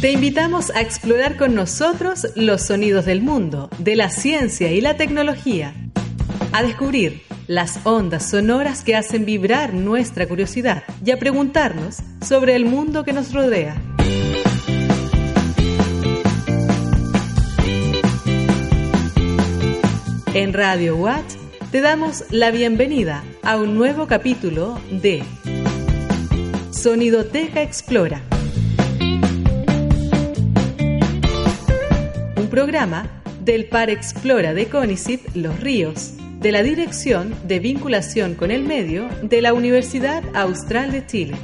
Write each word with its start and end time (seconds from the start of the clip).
Te 0.00 0.12
invitamos 0.12 0.70
a 0.70 0.80
explorar 0.80 1.36
con 1.36 1.56
nosotros 1.56 2.28
los 2.36 2.62
sonidos 2.62 3.04
del 3.04 3.20
mundo, 3.20 3.68
de 3.78 3.96
la 3.96 4.10
ciencia 4.10 4.70
y 4.70 4.80
la 4.80 4.96
tecnología. 4.96 5.74
A 6.52 6.62
descubrir 6.62 7.22
las 7.48 7.80
ondas 7.84 8.30
sonoras 8.30 8.84
que 8.84 8.94
hacen 8.94 9.24
vibrar 9.24 9.74
nuestra 9.74 10.28
curiosidad 10.28 10.84
y 11.04 11.10
a 11.10 11.18
preguntarnos 11.18 11.96
sobre 12.24 12.54
el 12.54 12.64
mundo 12.64 13.02
que 13.02 13.12
nos 13.12 13.34
rodea. 13.34 13.74
En 20.32 20.52
Radio 20.52 20.94
Watch 20.94 21.34
te 21.72 21.80
damos 21.80 22.22
la 22.30 22.52
bienvenida 22.52 23.24
a 23.42 23.56
un 23.56 23.74
nuevo 23.74 24.06
capítulo 24.06 24.80
de 24.92 25.24
Sonidoteca 26.70 27.62
Explora. 27.62 28.22
Programa 32.58 33.22
del 33.44 33.66
Par 33.66 33.88
Explora 33.88 34.52
de 34.52 34.66
CONICIT 34.66 35.36
Los 35.36 35.60
Ríos, 35.60 36.14
de 36.40 36.50
la 36.50 36.64
Dirección 36.64 37.32
de 37.46 37.60
Vinculación 37.60 38.34
con 38.34 38.50
el 38.50 38.64
Medio 38.64 39.08
de 39.22 39.40
la 39.42 39.52
Universidad 39.52 40.24
Austral 40.34 40.90
de 40.90 41.06
Chile. 41.06 41.36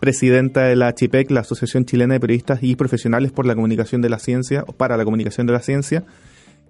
presidenta 0.00 0.62
de 0.62 0.74
la 0.74 0.94
CHIPEC, 0.94 1.30
la 1.30 1.40
Asociación 1.40 1.84
Chilena 1.84 2.14
de 2.14 2.20
Periodistas 2.20 2.60
y 2.62 2.74
Profesionales 2.74 3.32
por 3.32 3.46
la 3.46 3.54
Comunicación 3.54 4.00
de 4.00 4.08
la 4.08 4.18
Ciencia, 4.18 4.64
o 4.66 4.72
para 4.72 4.96
la 4.96 5.04
Comunicación 5.04 5.46
de 5.46 5.52
la 5.52 5.60
Ciencia. 5.60 6.04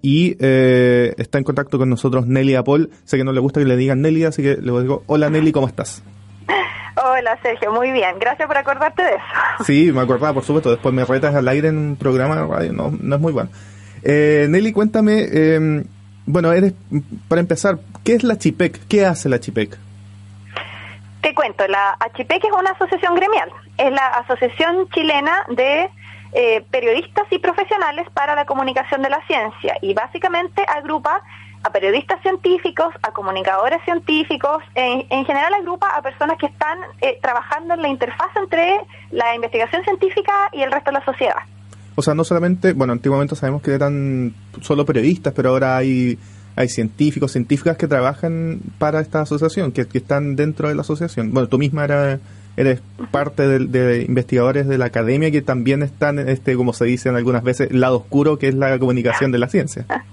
Y 0.03 0.37
eh, 0.41 1.15
está 1.17 1.39
en 1.39 1.45
contacto 1.45 1.79
con 1.79 1.89
nosotros 1.89 2.27
Nelly 2.27 2.57
Apol. 2.57 2.91
Sé 3.05 3.17
que 3.17 3.25
no 3.25 3.33
le 3.33 3.41
gusta 3.41 3.61
que 3.61 3.67
le 3.67 3.77
digan 3.77 4.03
Nelly, 4.03 4.25
así 4.25 4.43
que 4.43 4.57
le 4.57 4.83
digo, 4.83 5.05
hola 5.07 5.31
Nelly, 5.31 5.53
¿cómo 5.53 5.69
estás? 5.69 6.03
Hola 6.97 7.39
Sergio, 7.43 7.73
muy 7.73 7.91
bien. 7.93 8.19
Gracias 8.19 8.47
por 8.47 8.59
acordarte 8.59 9.03
de 9.03 9.11
eso. 9.11 9.25
Sí, 9.65 9.93
me 9.93 10.01
acordaba, 10.01 10.35
por 10.35 10.45
supuesto. 10.45 10.71
Después 10.71 10.95
me 10.95 11.05
retas 11.05 11.35
al 11.35 11.49
aire 11.49 11.69
en 11.69 11.79
un 11.79 11.97
programa 11.97 12.37
de 12.37 12.47
radio, 12.47 12.73
no, 12.73 12.93
no 13.01 13.15
es 13.15 13.21
muy 13.21 13.33
bueno. 13.33 13.51
Eh, 14.03 14.47
Nelly, 14.51 14.73
cuéntame, 14.73 15.27
eh, 15.33 15.85
bueno, 16.27 16.53
eres, 16.53 16.75
para 17.29 17.41
empezar, 17.41 17.79
¿qué 18.05 18.15
es 18.15 18.25
la 18.25 18.37
CHIPEC? 18.37 18.87
¿Qué 18.89 19.07
hace 19.07 19.29
la 19.29 19.39
CHIPEC? 19.39 19.79
Te 21.23 21.35
cuento, 21.35 21.67
la 21.69 21.97
HPEC 22.01 22.45
es 22.45 22.51
una 22.51 22.73
asociación 22.73 23.15
gremial, 23.15 23.49
es 23.79 23.93
la 23.93 24.09
Asociación 24.09 24.89
Chilena 24.91 25.47
de 25.51 25.89
eh, 26.33 26.65
Periodistas 26.71 27.27
y 27.31 27.39
Profesionales 27.39 28.07
para 28.15 28.35
la 28.35 28.45
Comunicación 28.45 29.03
de 29.03 29.11
la 29.11 29.25
Ciencia 29.27 29.77
y 29.83 29.95
básicamente 29.95 30.63
agrupa 30.67 31.23
a 31.63 31.71
periodistas 31.71 32.21
científicos, 32.23 32.93
a 33.03 33.13
comunicadores 33.13 33.81
científicos, 33.85 34.63
en, 34.75 35.07
en 35.11 35.25
general 35.25 35.55
agrupa 35.55 35.89
a 35.97 36.03
personas 36.03 36.37
que 36.39 36.47
están 36.47 36.79
eh, 37.01 37.19
trabajando 37.23 37.75
en 37.75 37.83
la 37.83 37.89
interfaz 37.89 38.31
entre 38.37 38.81
la 39.13 39.35
investigación 39.35 39.85
científica 39.85 40.33
y 40.53 40.63
el 40.63 40.73
resto 40.73 40.91
de 40.91 40.99
la 40.99 41.05
sociedad. 41.05 41.43
O 41.95 42.03
sea, 42.03 42.15
no 42.15 42.25
solamente, 42.25 42.73
bueno, 42.73 42.93
antiguamente 42.93 43.37
sabemos 43.37 43.63
que 43.63 43.73
eran 43.73 44.35
solo 44.61 44.85
periodistas, 44.85 45.33
pero 45.35 45.51
ahora 45.51 45.77
hay 45.77 46.19
hay 46.57 46.69
científicos, 46.69 47.33
científicas 47.33 47.77
que 47.77 47.89
trabajan 47.89 48.61
para 48.79 49.01
esta 49.01 49.23
asociación, 49.23 49.73
que, 49.73 49.87
están 49.93 50.37
dentro 50.37 50.69
de 50.69 50.75
la 50.75 50.83
asociación. 50.83 51.33
Bueno, 51.33 51.49
tú 51.49 51.59
misma 51.59 51.85
eres 52.57 52.83
parte 53.11 53.47
de, 53.47 54.03
investigadores 54.03 54.69
de 54.69 54.79
la 54.79 54.87
academia 54.87 55.31
que 55.31 55.43
también 55.43 55.83
están, 55.83 56.19
este, 56.19 56.57
como 56.57 56.73
se 56.73 56.85
dice 56.85 57.09
en 57.09 57.17
algunas 57.17 57.43
veces, 57.43 57.73
lado 57.73 57.99
oscuro, 57.99 58.39
que 58.39 58.49
es 58.49 58.55
la 58.55 58.79
comunicación 58.79 59.33
de 59.33 59.39
la 59.39 59.49
ciencia. 59.49 59.85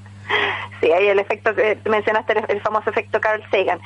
Sí, 0.81 0.89
hay 0.89 1.07
el 1.07 1.19
efecto 1.19 1.53
que 1.53 1.77
mencionaste, 1.89 2.35
el, 2.47 2.61
famoso 2.61 2.89
efecto 2.89 3.19
Carl 3.19 3.43
Sagan. 3.51 3.79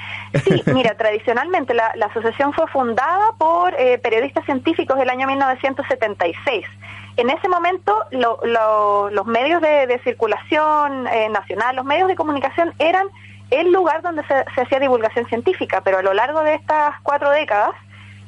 Sí, 0.44 0.62
mira, 0.76 0.96
tradicionalmente 0.96 1.74
la, 1.74 1.92
asociación 2.08 2.54
fue 2.54 2.68
fundada 2.68 3.32
por 3.40 3.74
eh, 3.80 3.98
periodistas 3.98 4.46
científicos 4.46 5.00
del 5.00 5.10
año 5.10 5.26
1976 5.26 6.64
en 7.18 7.30
ese 7.30 7.48
momento 7.48 7.96
los 8.12 9.26
medios 9.28 9.62
de, 9.62 10.00
circulación 10.04 11.08
eh, 11.08 11.30
nacional, 11.30 11.76
los 11.76 11.86
medios 11.86 12.08
de 12.08 12.16
comunicación 12.16 12.74
eran 12.80 13.08
el 13.52 13.72
lugar 13.72 14.02
donde 14.02 14.24
se, 14.26 14.62
hacía 14.62 14.80
divulgación 14.80 15.28
científica, 15.28 15.82
pero 15.82 16.00
a 16.00 16.02
lo 16.02 16.14
largo 16.14 16.42
de 16.44 16.56
estas 16.56 16.96
cuatro 17.04 17.30
décadas 17.30 17.76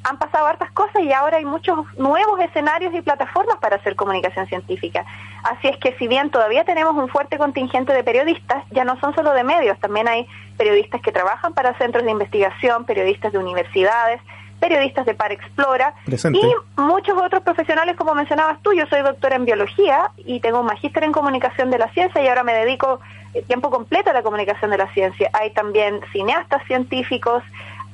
han 0.08 0.20
pasado 0.20 0.46
hartas 0.46 0.72
cosas 0.72 1.02
y 1.02 1.12
ahora 1.12 1.38
hay 1.38 1.46
muchos 1.46 1.80
nuevos 1.98 2.40
escenarios 2.40 2.94
y 2.94 3.02
plataformas 3.02 3.58
para 3.58 3.78
hacer 3.78 3.96
comunicación 3.96 4.46
científica. 4.48 5.04
Así 5.44 5.68
es 5.68 5.78
que 5.78 5.94
si 5.98 6.08
bien 6.08 6.30
todavía 6.30 6.64
tenemos 6.64 6.96
un 6.96 7.10
fuerte 7.10 7.38
contingente 7.40 7.92
de 7.92 8.04
periodistas, 8.04 8.64
ya 8.70 8.86
no 8.86 9.00
son 9.00 9.16
solo 9.16 9.34
de 9.34 9.44
medios, 9.44 9.80
también 9.80 10.08
hay 10.08 10.28
periodistas 10.58 11.02
que 11.02 11.12
trabajan 11.12 11.54
para 11.54 11.76
centros 11.80 12.06
de 12.06 12.12
investigación, 12.12 12.86
periodistas 12.86 13.34
de 13.34 13.40
universidades, 13.40 14.22
periodistas 14.60 15.06
de 15.06 15.16
Par 15.16 15.32
Explora 15.32 15.94
y 16.08 16.82
muchos 16.82 17.18
otros 17.22 17.44
profesionales, 17.44 17.96
como 17.98 18.14
mencionabas 18.14 18.62
tú. 18.62 18.74
Yo 18.74 18.86
soy 18.88 19.02
doctora 19.02 19.36
en 19.36 19.46
biología 19.46 20.12
y 20.18 20.40
tengo 20.40 20.62
un 20.62 20.68
magíster 20.68 21.04
en 21.04 21.12
comunicación 21.12 21.72
de 21.72 21.80
la 21.80 21.90
ciencia 21.90 22.24
y 22.24 22.28
ahora 22.28 22.44
me 22.44 22.54
dedico 22.54 23.00
eh, 23.34 23.44
tiempo 23.44 23.70
completo 23.70 24.12
a 24.12 24.14
la 24.14 24.24
comunicación 24.24 24.72
de 24.72 24.78
la 24.78 24.92
ciencia. 24.94 25.30
Hay 25.34 25.52
también 25.52 26.00
cineastas 26.12 26.64
científicos, 26.68 27.44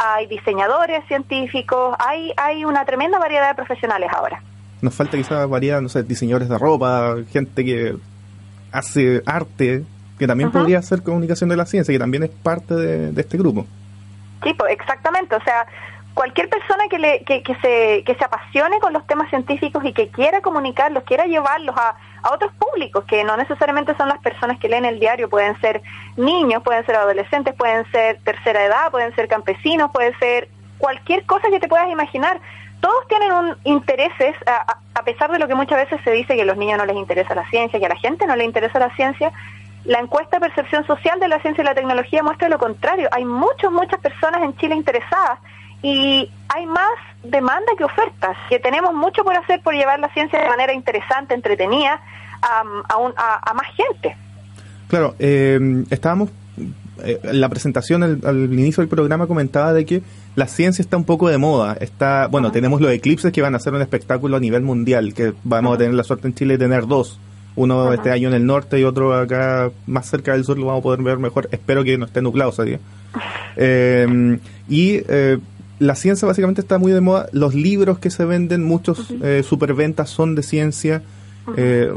hay 0.04 0.26
diseñadores 0.26 1.06
científicos, 1.08 1.96
hay, 2.00 2.34
hay 2.38 2.66
una 2.66 2.84
tremenda 2.86 3.20
variedad 3.20 3.50
de 3.50 3.56
profesionales 3.56 4.10
ahora. 4.12 4.42
Nos 4.82 4.96
falta 4.96 5.16
quizá 5.16 5.46
variedad, 5.46 5.80
no 5.80 5.90
sé, 5.90 6.02
diseñadores 6.02 6.50
de 6.50 6.58
ropa, 6.58 7.16
gente 7.32 7.64
que 7.64 7.96
hace 8.72 9.22
arte, 9.28 9.84
que 10.18 10.26
también 10.26 10.52
podría 10.52 10.80
hacer 10.80 11.04
comunicación 11.04 11.50
de 11.50 11.56
la 11.56 11.66
ciencia, 11.68 11.94
que 11.94 12.00
también 12.00 12.24
es 12.24 12.32
parte 12.32 12.74
de, 12.74 13.12
de 13.12 13.22
este 13.22 13.38
grupo. 13.38 13.68
Sí, 14.44 14.54
pues 14.58 14.74
exactamente. 14.74 15.36
O 15.36 15.44
sea, 15.44 15.68
cualquier 16.14 16.50
persona 16.50 16.86
que, 16.90 17.00
le, 17.00 17.24
que, 17.24 17.42
se, 17.62 18.04
que 18.04 18.16
se 18.16 18.26
apasione 18.26 18.80
con 18.80 18.94
los 18.94 19.06
temas 19.08 19.30
científicos 19.30 19.84
y 19.86 19.94
que 19.94 20.10
quiera 20.10 20.42
comunicarlos, 20.42 21.04
quiera 21.04 21.26
llevarlos 21.26 21.76
a, 21.78 21.96
a 22.22 22.34
otros 22.34 22.52
públicos, 22.54 23.06
que 23.06 23.24
no 23.24 23.38
necesariamente 23.38 23.96
son 23.96 24.10
las 24.10 24.20
personas 24.20 24.60
que 24.60 24.70
leen 24.70 24.86
el 24.86 25.00
diario, 25.00 25.30
pueden 25.30 25.60
ser 25.62 25.82
niños, 26.18 26.64
pueden 26.64 26.86
ser 26.86 26.96
adolescentes, 26.96 27.56
pueden 27.56 27.90
ser 27.92 28.20
tercera 28.24 28.64
edad, 28.66 28.92
pueden 28.92 29.16
ser 29.16 29.28
campesinos, 29.28 29.92
puede 29.92 30.16
ser 30.18 30.50
cualquier 30.78 31.26
cosa 31.26 31.50
que 31.50 31.60
te 31.60 31.68
puedas 31.68 31.90
imaginar. 31.90 32.40
Todos 32.82 33.08
tienen 33.08 33.32
un 33.32 33.56
intereses, 33.64 34.36
a, 34.48 34.78
a 34.96 35.04
pesar 35.04 35.32
de 35.32 35.40
lo 35.40 35.48
que 35.48 35.56
muchas 35.56 35.78
veces 35.78 36.02
se 36.04 36.12
dice 36.12 36.36
que 36.36 36.42
a 36.42 36.46
los 36.46 36.58
niños 36.58 36.78
no 36.78 36.86
les 36.86 36.98
interesa 36.98 37.36
la 37.36 37.48
ciencia, 37.50 37.80
que 37.80 37.86
a 37.86 37.90
la 37.90 37.96
gente 37.96 38.26
no 38.26 38.36
le 38.36 38.44
interesa 38.44 38.80
la 38.80 38.94
ciencia, 38.96 39.32
la 39.86 40.00
encuesta 40.00 40.38
de 40.38 40.48
percepción 40.48 40.86
social 40.86 41.20
de 41.20 41.28
la 41.28 41.40
ciencia 41.40 41.62
y 41.62 41.66
la 41.66 41.74
tecnología 41.74 42.22
muestra 42.22 42.50
lo 42.50 42.60
contrario. 42.60 43.08
Hay 43.12 43.26
muchas, 43.26 43.72
muchas 43.72 44.00
personas 44.00 44.42
en 44.44 44.56
Chile 44.58 44.76
interesadas 44.76 45.40
y 45.82 46.30
hay 46.50 46.66
más 46.66 46.92
demanda 47.24 47.72
que 47.78 47.84
ofertas, 47.84 48.38
que 48.50 48.60
tenemos 48.60 48.94
mucho 48.94 49.24
por 49.24 49.36
hacer 49.36 49.62
por 49.62 49.74
llevar 49.74 50.00
la 50.00 50.12
ciencia 50.14 50.40
de 50.40 50.48
manera 50.48 50.74
interesante, 50.74 51.34
entretenida, 51.34 52.02
a, 52.42 52.64
a, 53.44 53.54
más 53.54 53.68
gente. 53.76 54.16
Claro, 54.88 55.16
eh, 55.20 55.84
estábamos, 55.90 56.32
eh, 57.04 57.20
la 57.24 57.50
presentación 57.50 58.04
al, 58.04 58.54
inicio 58.54 58.82
del 58.82 58.90
programa 58.90 59.28
comentaba 59.28 59.74
de 59.74 59.86
que 59.86 60.02
la 60.36 60.48
ciencia 60.48 60.82
está 60.82 60.98
un 60.98 61.06
poco 61.06 61.30
de 61.30 61.38
moda. 61.38 61.78
Está, 61.80 62.28
bueno, 62.28 62.52
tenemos 62.52 62.82
los 62.82 62.92
eclipses 62.92 63.32
que 63.32 63.42
van 63.42 63.56
a 63.56 63.60
ser 63.60 63.74
un 63.74 63.82
espectáculo 63.82 64.38
a 64.38 64.40
nivel 64.40 64.62
mundial, 64.64 65.14
que 65.14 65.34
vamos 65.44 65.76
a 65.76 65.78
tener 65.78 65.94
la 65.94 66.04
suerte 66.04 66.28
en 66.28 66.34
Chile 66.34 66.58
de 66.58 66.66
tener 66.66 66.88
dos. 66.88 67.20
Uno 67.54 67.92
este 67.92 68.12
año 68.12 68.30
en 68.30 68.34
el 68.34 68.46
norte 68.46 68.80
y 68.80 68.86
otro 68.86 69.14
acá 69.14 69.72
más 69.86 70.10
cerca 70.10 70.32
del 70.32 70.46
sur 70.46 70.58
lo 70.58 70.68
vamos 70.68 70.80
a 70.80 70.84
poder 70.84 71.02
ver 71.02 71.18
mejor. 71.18 71.50
Espero 71.52 71.84
que 71.84 71.98
no 71.98 72.06
esté 72.06 72.22
nublado 72.22 72.52
ese 72.52 72.64
día. 72.64 72.80
Eh, 73.58 74.40
y 74.70 75.02
eh, 75.08 75.38
la 75.82 75.96
ciencia 75.96 76.28
básicamente 76.28 76.62
está 76.62 76.78
muy 76.78 76.92
de 76.92 77.02
moda. 77.02 77.28
Los 77.32 77.56
libros 77.56 77.98
que 77.98 78.12
se 78.12 78.24
venden, 78.24 78.64
muchos 78.64 79.12
eh, 79.24 79.42
superventas 79.44 80.12
son 80.12 80.36
de 80.36 80.44
ciencia. 80.44 81.02
Eh, 81.58 81.92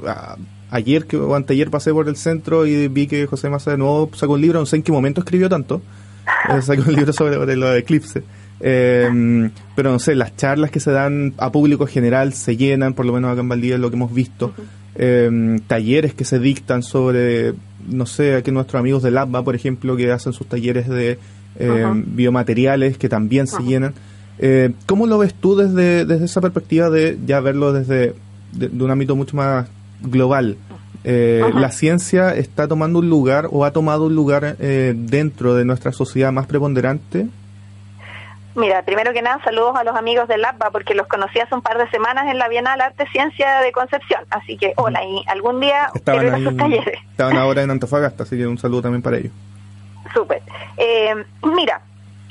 ayer 0.71 1.05
que, 1.05 1.19
o 1.19 1.35
anteayer 1.35 1.69
pasé 1.69 1.93
por 1.93 2.09
el 2.09 2.17
centro 2.17 2.65
y 2.65 2.89
vi 2.89 3.07
que 3.07 3.27
José 3.27 3.51
Massa 3.51 3.73
de 3.73 3.77
nuevo 3.77 4.11
sacó 4.15 4.33
un 4.33 4.41
libro, 4.41 4.59
no 4.59 4.65
sé 4.65 4.77
en 4.77 4.83
qué 4.83 4.91
momento 4.91 5.21
escribió 5.21 5.51
tanto. 5.51 5.83
Eh, 6.49 6.63
sacó 6.63 6.83
un 6.89 6.95
libro 6.95 7.13
sobre, 7.13 7.35
sobre 7.35 7.57
los 7.57 7.77
eclipses. 7.77 8.23
Em, 8.61 9.51
pero 9.77 9.93
no 9.93 9.99
sé, 9.99 10.15
las 10.15 10.35
charlas 10.35 10.71
que 10.71 10.81
se 10.81 10.91
dan 10.91 11.35
a 11.37 11.53
público 11.53 11.87
general 11.87 12.33
se 12.33 12.57
llenan, 12.57 12.95
por 12.95 13.05
lo 13.05 13.13
menos 13.13 13.33
acá 13.33 13.43
en 13.43 13.51
Valdivia 13.51 13.75
es 13.75 13.83
lo 13.83 13.91
que 13.91 13.97
hemos 13.97 14.15
visto. 14.15 14.55
Em, 14.95 15.59
talleres 15.59 16.15
que 16.15 16.25
se 16.25 16.39
dictan 16.39 16.83
sobre, 16.83 17.53
no 17.87 18.07
sé, 18.07 18.35
aquí 18.37 18.51
nuestros 18.51 18.81
amigos 18.81 19.03
de 19.03 19.11
LABA, 19.11 19.45
por 19.45 19.55
ejemplo, 19.55 19.95
que 19.95 20.11
hacen 20.11 20.33
sus 20.33 20.47
talleres 20.47 20.89
de 20.89 21.19
eh, 21.57 21.85
biomateriales 21.95 22.99
que 22.99 23.09
también 23.09 23.47
se 23.47 23.63
llenan. 23.63 23.95
Eh, 24.39 24.73
¿Cómo 24.87 25.07
lo 25.07 25.19
ves 25.19 25.35
tú 25.35 25.57
desde, 25.57 26.05
desde 26.05 26.25
esa 26.25 26.41
perspectiva 26.41 26.91
de 26.91 27.19
ya 27.25 27.41
verlo 27.41 27.73
desde 27.73 28.15
de, 28.53 28.85
un 28.85 28.91
ámbito 28.91 29.17
mucho 29.17 29.37
más 29.37 29.69
global? 30.03 30.57
Eh, 31.05 31.43
¿La 31.55 31.71
ciencia 31.71 32.35
está 32.35 32.67
tomando 32.67 32.99
un 32.99 33.11
lugar 33.11 33.49
o 33.51 33.65
ha 33.65 33.73
tomado 33.73 34.07
un 34.07 34.15
lugar 34.15 34.57
dentro 34.57 35.55
de 35.55 35.65
nuestra 35.65 35.93
sociedad 35.93 36.33
más 36.33 36.47
preponderante? 36.47 37.29
Mira, 38.57 38.83
primero 38.83 39.13
que 39.13 39.21
nada, 39.21 39.43
saludos 39.43 39.75
a 39.77 39.83
los 39.83 39.97
amigos 39.97 40.29
del 40.29 40.45
APA, 40.45 40.71
porque 40.71 40.95
los 40.95 41.09
conocí 41.09 41.41
hace 41.41 41.55
un 41.55 41.63
par 41.63 41.77
de 41.77 41.91
semanas 41.91 42.27
en 42.31 42.39
la 42.39 42.49
Bienal 42.49 42.81
Arte 42.81 43.05
Ciencia 43.11 43.61
de 43.61 43.73
Concepción. 43.73 44.21
Así 44.31 44.57
que, 44.57 44.73
hola, 44.77 45.03
y 45.05 45.25
algún 45.27 45.61
día 45.61 45.89
estaban 45.93 46.33
ahí, 46.33 46.45
sus 46.45 46.57
talleres. 46.57 47.01
Estaban 47.11 47.37
ahora 47.37 47.63
en 47.63 47.71
Antofagasta, 47.73 48.23
así 48.23 48.37
que 48.37 48.47
un 48.47 48.59
saludo 48.59 48.83
también 48.83 49.03
para 49.03 49.17
ellos. 49.19 49.33
Súper. 50.13 50.43
Eh, 50.77 51.25
mira, 51.43 51.81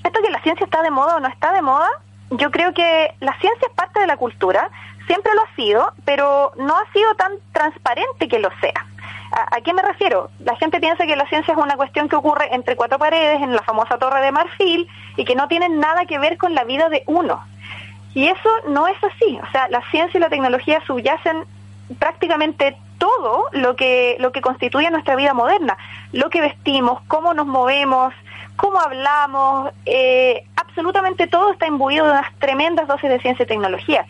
esto 0.03 0.21
que 0.21 0.29
la 0.29 0.41
ciencia 0.41 0.65
está 0.65 0.81
de 0.81 0.91
moda 0.91 1.15
o 1.15 1.19
no 1.19 1.27
está 1.27 1.53
de 1.53 1.61
moda, 1.61 1.89
yo 2.31 2.51
creo 2.51 2.73
que 2.73 3.13
la 3.19 3.37
ciencia 3.39 3.67
es 3.67 3.73
parte 3.73 3.99
de 3.99 4.07
la 4.07 4.17
cultura, 4.17 4.69
siempre 5.07 5.33
lo 5.33 5.41
ha 5.41 5.55
sido, 5.55 5.93
pero 6.05 6.51
no 6.57 6.75
ha 6.75 6.91
sido 6.91 7.13
tan 7.15 7.33
transparente 7.51 8.27
que 8.27 8.39
lo 8.39 8.49
sea. 8.59 8.85
¿A, 9.31 9.61
qué 9.61 9.73
me 9.73 9.81
refiero? 9.81 10.29
La 10.39 10.55
gente 10.57 10.79
piensa 10.79 11.07
que 11.07 11.15
la 11.15 11.27
ciencia 11.27 11.53
es 11.53 11.57
una 11.57 11.75
cuestión 11.75 12.07
que 12.07 12.15
ocurre 12.15 12.53
entre 12.53 12.75
cuatro 12.75 12.99
paredes 12.99 13.41
en 13.41 13.53
la 13.53 13.63
famosa 13.63 13.97
Torre 13.97 14.21
de 14.21 14.31
Marfil 14.31 14.87
y 15.17 15.25
que 15.25 15.35
no 15.35 15.47
tiene 15.47 15.69
nada 15.69 16.05
que 16.05 16.19
ver 16.19 16.37
con 16.37 16.53
la 16.53 16.63
vida 16.63 16.87
de 16.89 17.03
uno. 17.07 17.43
Y 18.13 18.27
eso 18.27 18.49
no 18.67 18.87
es 18.87 18.97
así. 19.03 19.39
O 19.41 19.51
sea, 19.51 19.67
la 19.69 19.81
ciencia 19.89 20.19
y 20.19 20.21
la 20.21 20.29
tecnología 20.29 20.81
subyacen 20.85 21.45
prácticamente 21.97 22.77
todo 22.97 23.49
lo 23.51 23.75
que 23.75 24.17
lo 24.19 24.31
que 24.31 24.41
constituye 24.41 24.89
nuestra 24.89 25.15
vida 25.15 25.33
moderna, 25.33 25.77
lo 26.11 26.29
que 26.29 26.41
vestimos, 26.41 27.01
cómo 27.07 27.33
nos 27.33 27.45
movemos, 27.45 28.13
cómo 28.55 28.79
hablamos, 28.79 29.71
eh, 29.85 30.45
absolutamente 30.55 31.27
todo 31.27 31.51
está 31.51 31.67
imbuido 31.67 32.05
de 32.05 32.11
unas 32.11 32.33
tremendas 32.39 32.87
dosis 32.87 33.09
de 33.09 33.19
ciencia 33.19 33.43
y 33.43 33.47
tecnología 33.47 34.05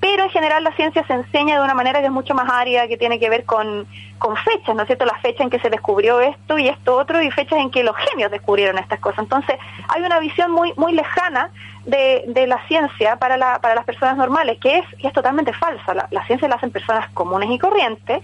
pero 0.00 0.24
en 0.24 0.30
general 0.30 0.62
la 0.64 0.72
ciencia 0.72 1.04
se 1.06 1.12
enseña 1.12 1.56
de 1.56 1.64
una 1.64 1.74
manera 1.74 2.00
que 2.00 2.06
es 2.06 2.12
mucho 2.12 2.34
más 2.34 2.48
árida, 2.50 2.86
que 2.88 2.96
tiene 2.96 3.18
que 3.18 3.30
ver 3.30 3.44
con, 3.44 3.86
con 4.18 4.36
fechas, 4.36 4.74
¿no 4.74 4.82
es 4.82 4.86
cierto? 4.86 5.04
La 5.04 5.18
fecha 5.18 5.42
en 5.42 5.50
que 5.50 5.58
se 5.58 5.70
descubrió 5.70 6.20
esto 6.20 6.58
y 6.58 6.68
esto 6.68 6.96
otro, 6.96 7.22
y 7.22 7.30
fechas 7.30 7.58
en 7.58 7.70
que 7.70 7.82
los 7.82 7.96
genios 7.96 8.30
descubrieron 8.30 8.78
estas 8.78 9.00
cosas. 9.00 9.20
Entonces, 9.20 9.56
hay 9.88 10.02
una 10.02 10.18
visión 10.18 10.50
muy, 10.50 10.72
muy 10.76 10.92
lejana 10.92 11.50
de, 11.86 12.24
de 12.26 12.46
la 12.46 12.64
ciencia 12.66 13.16
para, 13.16 13.36
la, 13.36 13.58
para 13.60 13.74
las 13.74 13.84
personas 13.84 14.16
normales, 14.16 14.58
que 14.58 14.78
es, 14.78 14.84
que 15.00 15.06
es 15.08 15.12
totalmente 15.12 15.52
falsa. 15.52 15.94
La, 16.10 16.26
ciencia 16.26 16.48
la 16.48 16.56
hacen 16.56 16.70
personas 16.70 17.08
comunes 17.10 17.48
y 17.50 17.58
corrientes, 17.58 18.22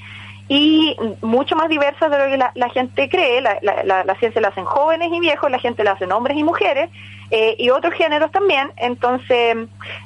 y 0.49 0.97
mucho 1.23 1.57
más 1.57 1.69
diversa 1.69 2.09
de 2.09 2.19
lo 2.19 2.25
que 2.27 2.37
la, 2.55 2.69
gente 2.71 3.09
cree. 3.09 3.41
La, 3.41 3.59
la, 3.63 4.15
ciencia 4.17 4.41
la 4.41 4.49
hacen 4.49 4.65
jóvenes 4.65 5.11
y 5.13 5.21
viejos, 5.21 5.51
la 5.51 5.59
gente 5.59 5.85
la 5.85 5.93
hacen 5.93 6.13
hombres 6.13 6.37
y 6.37 6.45
mujeres, 6.45 6.91
eh, 7.35 7.57
y 7.59 7.71
otros 7.71 7.95
géneros 7.95 8.31
también. 8.31 8.71
Entonces, 8.77 9.57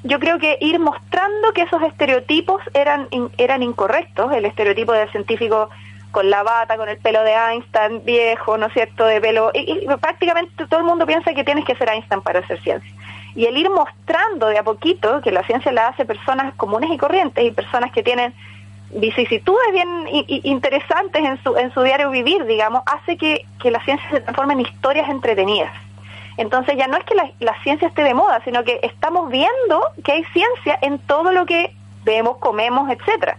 yo 0.04 0.20
creo 0.20 0.38
que 0.38 0.58
ir 0.60 0.78
mostrando 0.78 1.52
que 1.52 1.62
esos 1.62 1.82
estereotipos 1.82 2.62
eran, 2.72 3.08
eran 3.36 3.64
incorrectos, 3.64 4.32
el 4.32 4.44
estereotipo 4.44 4.92
del 4.92 5.10
científico 5.10 5.68
con 6.12 6.30
la 6.30 6.44
bata, 6.44 6.76
con 6.76 6.88
el 6.88 6.98
pelo 6.98 7.24
de 7.24 7.32
Einstein 7.32 8.04
viejo, 8.04 8.56
¿no 8.56 8.66
es 8.66 8.72
cierto?, 8.74 9.04
de 9.06 9.20
pelo... 9.20 9.50
Prácticamente 10.00 10.66
todo 10.68 10.78
el 10.78 10.86
mundo 10.86 11.04
piensa 11.04 11.34
que 11.34 11.42
tienes 11.42 11.64
que 11.64 11.74
ser 11.74 11.88
Einstein 11.88 12.22
para 12.22 12.38
hacer 12.38 12.62
ciencia. 12.62 12.90
Y 13.34 13.46
el 13.46 13.56
ir 13.56 13.70
mostrando 13.70 14.46
de 14.46 14.58
a 14.58 14.62
poquito 14.62 15.20
que 15.20 15.32
la 15.32 15.42
ciencia 15.42 15.72
la 15.72 15.88
hace 15.88 16.04
personas 16.04 16.54
comunes 16.54 16.90
y 16.92 16.96
corrientes 16.96 17.44
y 17.44 17.50
personas 17.50 17.90
que 17.90 18.04
tienen 18.04 18.32
vicisitudes 18.94 19.72
bien 19.72 19.88
interesantes 20.44 21.24
en 21.24 21.42
su, 21.42 21.56
en 21.56 21.74
su 21.74 21.82
diario 21.82 22.08
vivir, 22.10 22.46
digamos, 22.46 22.82
hace 22.86 23.16
que, 23.16 23.44
que 23.60 23.72
la 23.72 23.84
ciencia 23.84 24.08
se 24.10 24.20
transforme 24.20 24.52
en 24.52 24.60
historias 24.60 25.10
entretenidas. 25.10 25.72
Entonces 26.36 26.76
ya 26.76 26.86
no 26.86 26.96
es 26.96 27.04
que 27.04 27.14
la, 27.14 27.62
ciencia 27.62 27.88
esté 27.88 28.02
de 28.02 28.14
moda, 28.14 28.40
sino 28.44 28.64
que 28.64 28.80
estamos 28.82 29.30
viendo 29.30 29.82
que 30.04 30.12
hay 30.12 30.24
ciencia 30.32 30.78
en 30.82 30.98
todo 30.98 31.32
lo 31.32 31.46
que 31.46 31.74
vemos, 32.04 32.36
comemos, 32.38 32.90
etcétera. 32.90 33.36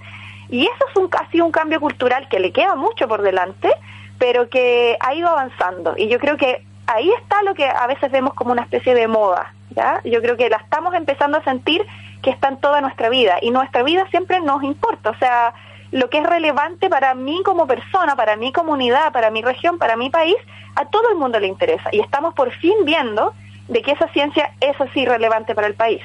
Y 0.49 0.63
eso 0.63 0.85
es 0.89 0.95
un, 0.95 1.07
casi 1.07 1.41
un 1.41 1.51
cambio 1.51 1.79
cultural 1.79 2.27
que 2.29 2.39
le 2.39 2.51
queda 2.51 2.75
mucho 2.75 3.07
por 3.07 3.21
delante, 3.21 3.69
pero 4.17 4.49
que 4.49 4.97
ha 4.99 5.13
ido 5.13 5.29
avanzando. 5.29 5.93
Y 5.97 6.07
yo 6.07 6.19
creo 6.19 6.37
que 6.37 6.63
ahí 6.87 7.11
está 7.21 7.43
lo 7.43 7.53
que 7.53 7.65
a 7.67 7.85
veces 7.87 8.11
vemos 8.11 8.33
como 8.33 8.51
una 8.51 8.63
especie 8.63 8.95
de 8.95 9.07
moda. 9.07 9.53
¿ya? 9.71 10.01
Yo 10.03 10.21
creo 10.21 10.37
que 10.37 10.49
la 10.49 10.57
estamos 10.57 10.93
empezando 10.95 11.37
a 11.37 11.43
sentir 11.43 11.85
que 12.21 12.31
está 12.31 12.47
en 12.47 12.57
toda 12.57 12.81
nuestra 12.81 13.09
vida 13.09 13.37
y 13.41 13.51
nuestra 13.51 13.83
vida 13.83 14.07
siempre 14.09 14.39
nos 14.41 14.63
importa, 14.63 15.11
o 15.11 15.17
sea, 15.17 15.53
lo 15.91 16.09
que 16.09 16.19
es 16.19 16.25
relevante 16.25 16.89
para 16.89 17.15
mí 17.15 17.41
como 17.43 17.67
persona, 17.67 18.15
para 18.15 18.35
mi 18.35 18.51
comunidad, 18.51 19.11
para 19.13 19.31
mi 19.31 19.41
región, 19.41 19.77
para 19.77 19.95
mi 19.95 20.09
país, 20.09 20.35
a 20.75 20.85
todo 20.89 21.09
el 21.11 21.17
mundo 21.17 21.39
le 21.39 21.47
interesa 21.47 21.89
y 21.91 21.99
estamos 21.99 22.33
por 22.33 22.51
fin 22.51 22.73
viendo 22.85 23.33
de 23.67 23.81
que 23.81 23.91
esa 23.91 24.07
ciencia 24.13 24.51
es 24.61 24.79
así 24.79 25.05
relevante 25.05 25.55
para 25.55 25.67
el 25.67 25.73
país. 25.73 26.01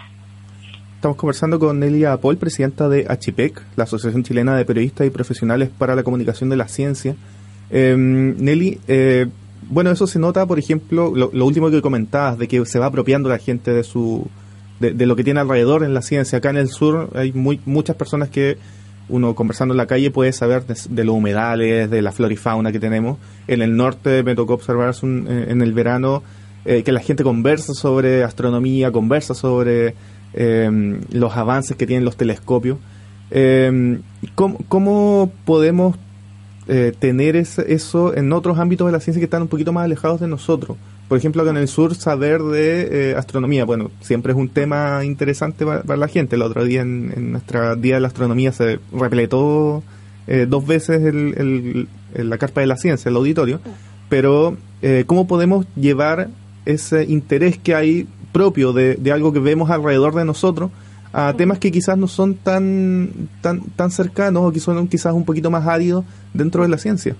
Estamos 0.96 1.16
conversando 1.16 1.58
con 1.58 1.80
Nelia 1.80 2.16
Paul, 2.16 2.36
presidenta 2.36 2.88
de 2.88 3.06
ACHIPEC, 3.08 3.60
la 3.76 3.84
Asociación 3.84 4.22
Chilena 4.22 4.56
de 4.56 4.64
Periodistas 4.64 5.06
y 5.06 5.10
Profesionales 5.10 5.68
para 5.76 5.96
la 5.96 6.04
Comunicación 6.04 6.48
de 6.48 6.56
la 6.56 6.68
Ciencia. 6.68 7.16
Eh, 7.70 7.96
Nelly, 7.96 8.80
eh, 8.86 9.26
bueno, 9.68 9.90
eso 9.90 10.06
se 10.06 10.18
nota, 10.18 10.46
por 10.46 10.58
ejemplo, 10.58 11.12
lo, 11.14 11.46
último 11.46 11.70
que 11.70 11.82
comentabas, 11.82 12.38
de 12.38 12.46
que 12.46 12.64
se 12.66 12.78
va 12.78 12.86
apropiando 12.86 13.28
la 13.28 13.38
gente 13.38 13.72
de 13.72 13.82
su, 13.82 14.28
de, 14.78 15.06
lo 15.06 15.16
que 15.16 15.24
tiene 15.24 15.40
alrededor 15.40 15.82
en 15.82 15.94
la 15.94 16.02
ciencia. 16.02 16.38
Acá 16.38 16.50
en 16.50 16.58
el 16.58 16.68
sur 16.68 17.10
hay 17.14 17.32
muy, 17.32 17.60
muchas 17.64 17.96
personas 17.96 18.28
que 18.28 18.58
uno 19.08 19.34
conversando 19.34 19.74
en 19.74 19.78
la 19.78 19.86
calle 19.86 20.10
puede 20.10 20.32
saber 20.32 20.64
de, 20.64 21.04
los 21.04 21.14
humedales, 21.14 21.90
de 21.90 22.02
la 22.02 22.12
flora 22.12 22.32
y 22.32 22.36
fauna 22.36 22.72
que 22.72 22.80
tenemos. 22.80 23.18
En 23.46 23.62
el 23.62 23.76
norte 23.76 24.22
me 24.22 24.34
tocó 24.34 24.54
observar 24.54 24.94
eh, 25.02 25.46
en 25.48 25.62
el 25.62 25.72
verano 25.72 26.22
eh, 26.64 26.82
que 26.84 26.92
la 26.92 27.00
gente 27.00 27.24
conversa 27.24 27.74
sobre 27.74 28.22
astronomía, 28.22 28.92
conversa 28.92 29.34
sobre 29.34 29.94
em, 30.32 31.00
los 31.10 31.36
avances 31.36 31.76
que 31.76 31.86
tienen 31.86 32.04
los 32.04 32.16
telescopios. 32.16 32.78
Eh, 33.32 33.98
¿cómo, 34.34 34.58
¿cómo, 34.68 35.32
podemos 35.44 35.96
eh, 36.68 36.92
tener 36.96 37.34
eso 37.34 38.14
en 38.14 38.32
otros 38.32 38.58
ámbitos 38.58 38.86
de 38.86 38.92
la 38.92 39.00
ciencia 39.00 39.20
que 39.20 39.24
están 39.24 39.42
un 39.42 39.48
poquito 39.48 39.72
más 39.72 39.84
alejados 39.84 40.20
de 40.20 40.28
nosotros? 40.28 40.76
Por 41.12 41.18
ejemplo, 41.18 41.42
acá 41.42 41.50
en 41.50 41.58
el 41.58 41.68
sur, 41.68 41.94
saber 41.94 42.40
de 42.40 43.10
eh, 43.10 43.14
astronomía, 43.14 43.66
bueno, 43.66 43.90
siempre 44.00 44.32
es 44.32 44.38
un 44.38 44.48
tema 44.48 45.04
interesante 45.04 45.66
para, 45.66 45.98
la 45.98 46.08
gente. 46.08 46.36
El 46.36 46.40
otro 46.40 46.64
día 46.64 46.80
en, 46.80 47.32
nuestra 47.32 47.76
Día 47.76 47.96
de 47.96 48.00
la 48.00 48.08
Astronomía 48.08 48.50
se 48.50 48.80
repletó 48.94 49.82
eh, 50.26 50.46
dos 50.48 50.66
veces 50.66 51.02
el, 51.02 51.86
la 52.14 52.38
carpa 52.38 52.62
de 52.62 52.66
la 52.66 52.78
ciencia, 52.78 53.10
el 53.10 53.16
auditorio, 53.16 53.60
pero 54.08 54.56
eh, 54.80 55.04
¿cómo 55.06 55.26
podemos 55.26 55.66
llevar 55.76 56.30
ese 56.64 57.04
interés 57.04 57.58
que 57.58 57.74
hay 57.74 58.08
propio 58.32 58.72
de, 58.72 58.98
algo 59.12 59.34
que 59.34 59.38
vemos 59.38 59.68
alrededor 59.68 60.14
de 60.14 60.24
nosotros 60.24 60.70
a 61.12 61.34
temas 61.34 61.58
que 61.58 61.70
quizás 61.70 61.98
no 61.98 62.08
son 62.08 62.36
tan, 62.36 63.28
tan, 63.42 63.60
tan 63.76 63.90
cercanos 63.90 64.44
o 64.44 64.50
que 64.50 64.60
son 64.60 64.88
quizás 64.88 65.12
un 65.12 65.26
poquito 65.26 65.50
más 65.50 65.66
áridos 65.66 66.06
dentro 66.32 66.62
de 66.62 66.70
la 66.70 66.78
ciencia? 66.78 67.14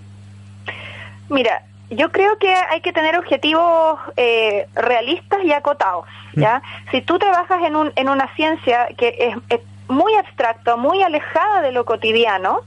Mira, 1.28 1.66
yo 1.92 2.10
creo 2.10 2.38
que 2.38 2.52
hay 2.52 2.80
que 2.80 2.92
tener 2.92 3.16
objetivos 3.18 4.00
eh, 4.16 4.66
realistas 4.74 5.40
y 5.44 5.52
acotados. 5.52 6.06
¿ya? 6.34 6.62
Si 6.90 7.02
tú 7.02 7.18
trabajas 7.18 7.62
en, 7.64 7.76
un, 7.76 7.92
en 7.96 8.08
una 8.08 8.34
ciencia 8.34 8.88
que 8.96 9.34
es, 9.48 9.60
muy 9.88 10.14
abstracta, 10.14 10.76
muy 10.76 11.02
alejada 11.02 11.60
de 11.60 11.70
lo 11.70 11.84
cotidiano, 11.84 12.60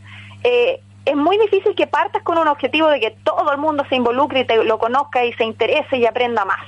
eh, 0.43 0.79
es 1.05 1.15
muy 1.15 1.39
difícil 1.39 1.73
que 1.73 1.87
partas 1.87 2.21
con 2.21 2.37
un 2.37 2.47
objetivo 2.47 2.87
de 2.87 2.99
que 2.99 3.11
todo 3.23 3.51
el 3.51 3.57
mundo 3.57 3.83
se 3.89 3.95
involucre 3.95 4.41
y 4.41 4.45
te 4.45 4.63
lo 4.63 4.77
conozca 4.77 5.25
y 5.25 5.33
se 5.33 5.43
interese 5.43 5.97
y 5.97 6.05
aprenda 6.05 6.45
más. 6.45 6.63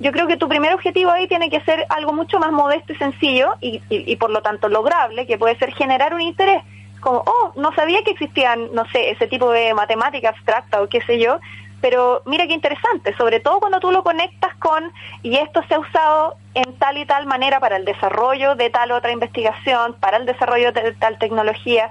Yo 0.00 0.10
creo 0.10 0.26
que 0.26 0.36
tu 0.36 0.48
primer 0.48 0.74
objetivo 0.74 1.12
ahí 1.12 1.28
tiene 1.28 1.50
que 1.50 1.60
ser 1.60 1.86
algo 1.88 2.12
mucho 2.12 2.40
más 2.40 2.50
modesto 2.50 2.92
y 2.92 2.96
sencillo 2.96 3.54
y, 3.60 3.80
y 3.88 4.16
por 4.16 4.30
lo 4.30 4.42
tanto 4.42 4.68
lograble, 4.68 5.26
que 5.26 5.38
puede 5.38 5.56
ser 5.56 5.72
generar 5.72 6.14
un 6.14 6.22
interés 6.22 6.62
como, 7.02 7.22
oh, 7.26 7.52
no 7.56 7.74
sabía 7.74 8.02
que 8.02 8.12
existían, 8.12 8.72
no 8.72 8.86
sé, 8.86 9.10
ese 9.10 9.26
tipo 9.26 9.50
de 9.50 9.74
matemática 9.74 10.30
abstracta 10.30 10.80
o 10.80 10.88
qué 10.88 11.02
sé 11.02 11.18
yo, 11.18 11.38
pero 11.82 12.22
mira 12.24 12.46
qué 12.46 12.54
interesante, 12.54 13.14
sobre 13.16 13.40
todo 13.40 13.58
cuando 13.58 13.80
tú 13.80 13.90
lo 13.90 14.02
conectas 14.02 14.54
con, 14.56 14.90
y 15.22 15.36
esto 15.36 15.62
se 15.68 15.74
ha 15.74 15.80
usado 15.80 16.36
en 16.54 16.78
tal 16.78 16.96
y 16.96 17.04
tal 17.04 17.26
manera 17.26 17.58
para 17.60 17.76
el 17.76 17.84
desarrollo 17.84 18.54
de 18.54 18.70
tal 18.70 18.92
otra 18.92 19.10
investigación, 19.10 19.94
para 20.00 20.16
el 20.16 20.24
desarrollo 20.24 20.72
de 20.72 20.92
tal 20.92 21.18
tecnología. 21.18 21.90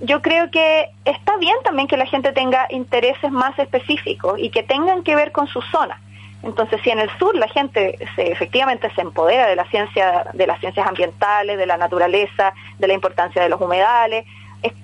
Yo 0.00 0.22
creo 0.22 0.50
que 0.50 0.88
está 1.04 1.36
bien 1.36 1.56
también 1.64 1.86
que 1.86 1.98
la 1.98 2.06
gente 2.06 2.32
tenga 2.32 2.66
intereses 2.70 3.30
más 3.30 3.56
específicos 3.58 4.38
y 4.38 4.50
que 4.50 4.62
tengan 4.62 5.02
que 5.02 5.14
ver 5.14 5.32
con 5.32 5.46
su 5.46 5.60
zona. 5.62 6.00
Entonces, 6.42 6.80
si 6.82 6.90
en 6.90 7.00
el 7.00 7.10
sur 7.18 7.34
la 7.34 7.48
gente 7.48 7.98
se, 8.14 8.30
efectivamente 8.32 8.90
se 8.94 9.00
empodera 9.02 9.48
de 9.48 9.56
la 9.56 9.64
ciencia, 9.68 10.26
de 10.32 10.46
las 10.46 10.60
ciencias 10.60 10.86
ambientales, 10.86 11.58
de 11.58 11.66
la 11.66 11.76
naturaleza, 11.76 12.54
de 12.78 12.86
la 12.86 12.94
importancia 12.94 13.42
de 13.42 13.48
los 13.48 13.60
humedales, 13.60 14.24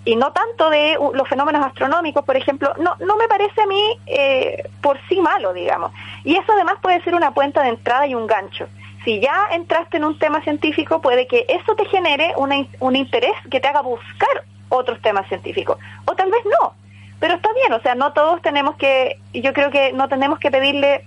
y 0.04 0.16
no 0.16 0.32
tanto 0.32 0.70
de 0.70 0.98
los 1.14 1.28
fenómenos 1.28 1.64
astronómicos, 1.64 2.24
por 2.24 2.36
ejemplo, 2.36 2.72
no, 2.78 2.96
no 3.00 3.16
me 3.16 3.28
parece 3.28 3.60
a 3.62 3.66
mí 3.66 3.98
eh, 4.06 4.68
por 4.80 4.98
sí 5.08 5.20
malo, 5.20 5.52
digamos. 5.52 5.92
Y 6.24 6.36
eso 6.36 6.52
además 6.52 6.76
puede 6.82 7.02
ser 7.02 7.14
una 7.14 7.32
puerta 7.32 7.62
de 7.62 7.70
entrada 7.70 8.06
y 8.06 8.14
un 8.14 8.26
gancho. 8.26 8.68
Si 9.04 9.20
ya 9.20 9.48
entraste 9.52 9.96
en 9.96 10.04
un 10.04 10.18
tema 10.18 10.42
científico, 10.42 11.00
puede 11.00 11.26
que 11.26 11.44
eso 11.48 11.74
te 11.74 11.86
genere 11.86 12.34
un 12.36 12.96
interés 12.96 13.34
que 13.50 13.60
te 13.60 13.68
haga 13.68 13.80
buscar 13.80 14.44
otros 14.68 15.00
temas 15.02 15.26
científicos. 15.28 15.78
O 16.06 16.14
tal 16.14 16.30
vez 16.30 16.42
no. 16.44 16.74
Pero 17.18 17.34
está 17.34 17.52
bien, 17.52 17.72
o 17.72 17.80
sea, 17.80 17.94
no 17.94 18.12
todos 18.12 18.42
tenemos 18.42 18.76
que, 18.76 19.18
yo 19.32 19.52
creo 19.52 19.70
que 19.70 19.92
no 19.92 20.08
tenemos 20.08 20.38
que 20.38 20.50
pedirle 20.50 21.04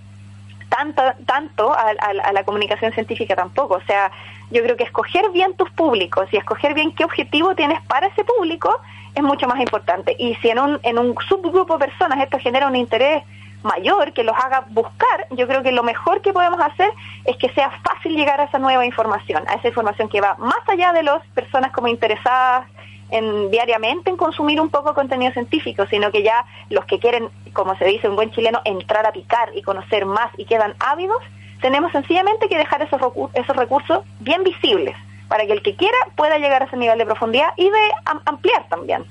tanto, 0.68 1.02
tanto 1.26 1.72
a, 1.72 1.90
a 2.00 2.32
la 2.32 2.44
comunicación 2.44 2.92
científica 2.92 3.36
tampoco. 3.36 3.74
O 3.74 3.82
sea, 3.82 4.10
yo 4.50 4.62
creo 4.62 4.76
que 4.76 4.84
escoger 4.84 5.30
bien 5.30 5.54
tus 5.54 5.70
públicos 5.70 6.28
y 6.32 6.36
escoger 6.36 6.74
bien 6.74 6.92
qué 6.92 7.04
objetivo 7.04 7.54
tienes 7.54 7.80
para 7.82 8.06
ese 8.06 8.24
público 8.24 8.80
es 9.14 9.22
mucho 9.22 9.48
más 9.48 9.58
importante. 9.60 10.14
Y 10.18 10.34
si 10.36 10.50
en 10.50 10.58
un, 10.58 10.80
en 10.82 10.98
un 10.98 11.16
subgrupo 11.28 11.78
de 11.78 11.86
personas 11.86 12.22
esto 12.22 12.38
genera 12.38 12.66
un 12.66 12.76
interés 12.76 13.22
mayor 13.62 14.12
que 14.12 14.22
los 14.22 14.36
haga 14.36 14.64
buscar, 14.70 15.26
yo 15.30 15.46
creo 15.48 15.62
que 15.62 15.72
lo 15.72 15.82
mejor 15.82 16.22
que 16.22 16.32
podemos 16.32 16.60
hacer 16.60 16.90
es 17.24 17.36
que 17.36 17.48
sea 17.50 17.70
fácil 17.82 18.14
llegar 18.14 18.40
a 18.40 18.44
esa 18.44 18.58
nueva 18.58 18.86
información, 18.86 19.42
a 19.48 19.54
esa 19.54 19.68
información 19.68 20.08
que 20.08 20.20
va 20.20 20.36
más 20.38 20.68
allá 20.68 20.92
de 20.92 21.02
las 21.02 21.26
personas 21.34 21.72
como 21.72 21.88
interesadas 21.88 22.66
en 23.10 23.50
diariamente 23.50 24.10
en 24.10 24.16
consumir 24.16 24.60
un 24.60 24.68
poco 24.68 24.94
contenido 24.94 25.32
científico, 25.32 25.86
sino 25.88 26.10
que 26.10 26.22
ya 26.22 26.44
los 26.70 26.84
que 26.86 26.98
quieren, 26.98 27.28
como 27.52 27.76
se 27.78 27.84
dice 27.84 28.08
un 28.08 28.16
buen 28.16 28.30
chileno, 28.30 28.60
entrar 28.64 29.06
a 29.06 29.12
picar 29.12 29.50
y 29.54 29.62
conocer 29.62 30.06
más 30.06 30.30
y 30.36 30.44
quedan 30.44 30.74
ávidos, 30.80 31.22
tenemos 31.60 31.92
sencillamente 31.92 32.48
que 32.48 32.58
dejar 32.58 32.82
esos, 32.82 33.00
esos 33.34 33.56
recursos 33.56 34.00
bien 34.20 34.42
visibles 34.44 34.94
para 35.28 35.46
que 35.46 35.52
el 35.52 35.62
que 35.62 35.74
quiera 35.74 35.96
pueda 36.16 36.38
llegar 36.38 36.62
a 36.62 36.66
ese 36.66 36.76
nivel 36.76 36.98
de 36.98 37.06
profundidad 37.06 37.48
y 37.56 37.64
de 37.64 37.78
ampliar 38.24 38.68
también. 38.68 39.04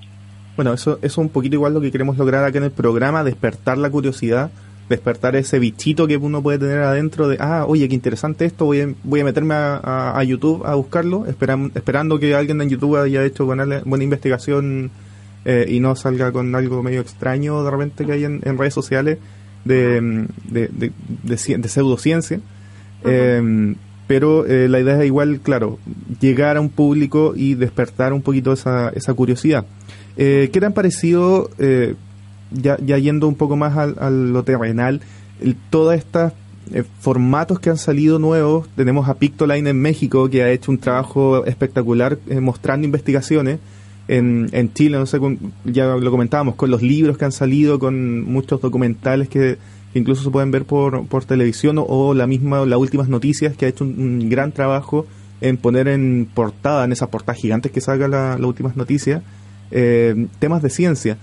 Bueno, 0.56 0.74
eso, 0.74 1.00
es 1.02 1.18
un 1.18 1.30
poquito 1.30 1.56
igual 1.56 1.74
lo 1.74 1.82
que 1.82 1.92
queremos 1.92 2.18
lograr 2.18 2.46
acá 2.46 2.58
en 2.58 2.66
el 2.66 2.72
programa, 2.72 3.24
despertar 3.24 3.78
la 3.78 3.90
curiosidad, 3.90 4.52
despertar 4.88 5.36
ese 5.36 5.60
bichito 5.60 6.08
que 6.08 6.16
uno 6.16 6.42
puede 6.42 6.60
tener 6.60 6.80
adentro 6.80 7.28
de, 7.28 7.38
ah, 7.42 7.66
oye, 7.68 7.90
qué 7.90 7.96
interesante 7.96 8.46
esto, 8.46 8.66
voy 8.66 8.82
a, 8.82 8.94
voy 9.04 9.20
a 9.20 9.26
meterme 9.26 9.54
a, 9.56 10.24
YouTube 10.24 10.66
a 10.66 10.76
buscarlo, 10.76 11.26
esperando 11.26 12.20
que 12.20 12.36
alguien 12.36 12.62
en 12.62 12.70
YouTube 12.70 12.98
haya 12.98 13.24
hecho 13.26 13.46
buena, 13.46 13.82
buena 13.84 14.04
investigación 14.04 14.92
eh, 15.44 15.66
y 15.68 15.80
no 15.80 15.96
salga 15.96 16.32
con 16.32 16.56
algo 16.56 16.82
medio 16.82 17.02
extraño 17.02 17.64
de 17.64 17.72
repente 17.72 18.06
que 18.06 18.14
hay 18.14 18.24
en, 18.24 18.58
redes 18.58 18.74
sociales 18.74 19.20
de, 19.66 20.28
de, 20.50 20.92
de, 21.24 21.68
pseudociencia. 21.68 22.40
Em, 23.04 23.76
pero 24.08 24.46
eh, 24.46 24.68
la 24.70 24.80
idea 24.80 25.00
es 25.00 25.06
igual, 25.06 25.40
claro, 25.42 25.80
llegar 26.20 26.58
a 26.58 26.62
un 26.62 26.70
público 26.70 27.34
y 27.36 27.56
despertar 27.56 28.14
un 28.14 28.22
poquito 28.22 28.54
esa, 28.54 28.90
esa 28.90 29.14
curiosidad. 29.14 29.66
Eh, 30.18 30.50
¿Qué 30.54 30.60
te 30.60 30.66
han 30.66 30.74
parecido, 30.74 31.50
eh, 31.58 31.96
ya, 32.52 32.78
yendo 32.78 33.28
un 33.28 33.36
poco 33.36 33.56
más 33.56 33.78
a, 33.78 34.10
lo 34.10 34.44
terrenal, 34.44 35.02
todas 35.70 35.98
estas 35.98 36.34
eh, 36.72 36.84
formatos 37.00 37.60
que 37.60 37.70
han 37.70 37.78
salido 37.78 38.20
nuevos? 38.20 38.70
Tenemos 38.76 39.10
a 39.10 39.16
Pictoline 39.16 39.70
en 39.70 39.82
México, 39.82 40.30
que 40.30 40.44
ha 40.44 40.52
hecho 40.52 40.72
un 40.72 40.78
trabajo 40.78 41.46
espectacular 41.46 42.18
mostrando 42.40 42.86
investigaciones. 42.86 43.60
En, 44.08 44.50
en 44.52 44.72
Chile, 44.74 45.00
no 45.00 45.06
sé, 45.08 45.20
ya 45.66 45.96
lo 45.96 46.12
comentábamos, 46.12 46.56
con 46.56 46.70
los 46.70 46.82
libros 46.84 47.18
que 47.18 47.26
han 47.26 47.32
salido, 47.32 47.80
con 47.80 48.24
muchos 48.24 48.62
documentales 48.62 49.30
que, 49.30 49.58
incluso 49.96 50.24
se 50.24 50.30
pueden 50.30 50.52
ver 50.52 50.66
por, 50.66 51.08
por 51.08 51.26
televisión 51.26 51.78
o, 51.80 52.14
la 52.14 52.28
misma, 52.28 52.66
las 52.66 52.78
últimas 52.78 53.10
noticias 53.10 53.56
que 53.56 53.66
ha 53.66 53.70
hecho 53.70 53.84
un, 53.84 54.30
gran 54.30 54.52
trabajo 54.52 55.08
en 55.42 55.58
poner 55.58 55.88
en 55.88 56.30
portada, 56.34 56.86
en 56.86 56.92
esas 56.92 57.10
portadas 57.10 57.42
gigantes 57.42 57.72
que 57.72 57.82
salga 57.82 58.08
las 58.08 58.40
últimas 58.40 58.76
noticias, 58.76 59.24
eh, 59.72 60.28
temas 60.40 60.62
de 60.62 60.70
ciencia, 60.70 61.18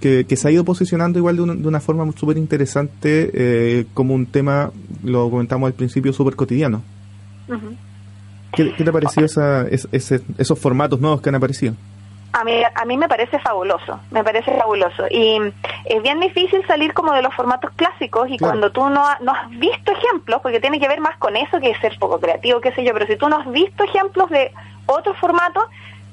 que, 0.00 0.24
se 0.36 0.48
ha 0.48 0.50
ido 0.50 0.64
posicionando 0.64 1.18
igual 1.18 1.36
de 1.36 1.42
una, 1.42 1.54
de 1.54 1.66
una 1.66 1.80
forma 1.80 2.10
súper 2.12 2.36
interesante 2.36 3.30
eh, 3.32 3.86
como 3.94 4.14
un 4.14 4.26
tema, 4.26 4.70
lo 5.02 5.30
comentamos 5.30 5.66
al 5.66 5.74
principio, 5.74 6.12
súper 6.12 6.36
cotidiano. 6.36 6.82
¿Qué, 8.54 8.64
te 8.76 8.88
ha 8.88 8.92
parecido 8.92 9.26
esa, 9.26 9.66
esos 9.68 10.58
formatos 10.58 11.00
nuevos 11.00 11.20
que 11.20 11.28
han 11.30 11.34
aparecido? 11.34 11.74
A 12.32 12.44
mí, 12.44 12.62
a 12.74 12.84
mí 12.84 12.96
me 12.98 13.08
parece 13.08 13.38
fabuloso, 13.38 14.00
me 14.10 14.22
parece 14.22 14.54
fabuloso. 14.56 15.06
Y 15.10 15.40
es 15.86 16.02
bien 16.02 16.20
difícil 16.20 16.64
salir 16.66 16.92
como 16.92 17.12
de 17.12 17.22
los 17.22 17.34
formatos 17.34 17.70
clásicos 17.74 18.28
y 18.28 18.38
cuando 18.38 18.70
tú 18.70 18.88
no, 18.90 19.04
no 19.20 19.32
has 19.32 19.48
visto 19.50 19.92
ejemplos, 19.92 20.40
porque 20.42 20.60
tiene 20.60 20.78
que 20.78 20.88
ver 20.88 21.00
más 21.00 21.16
con 21.16 21.36
eso 21.36 21.58
que 21.58 21.74
ser 21.76 21.98
poco 21.98 22.20
creativo, 22.20 22.60
qué 22.60 22.72
sé 22.72 22.84
yo, 22.84 22.92
pero 22.92 23.06
si 23.06 23.16
tú 23.16 23.28
no 23.28 23.38
has 23.38 23.50
visto 23.50 23.82
ejemplos 23.82 24.28
de 24.28 24.52
otros 24.86 25.16
formatos, 25.16 25.64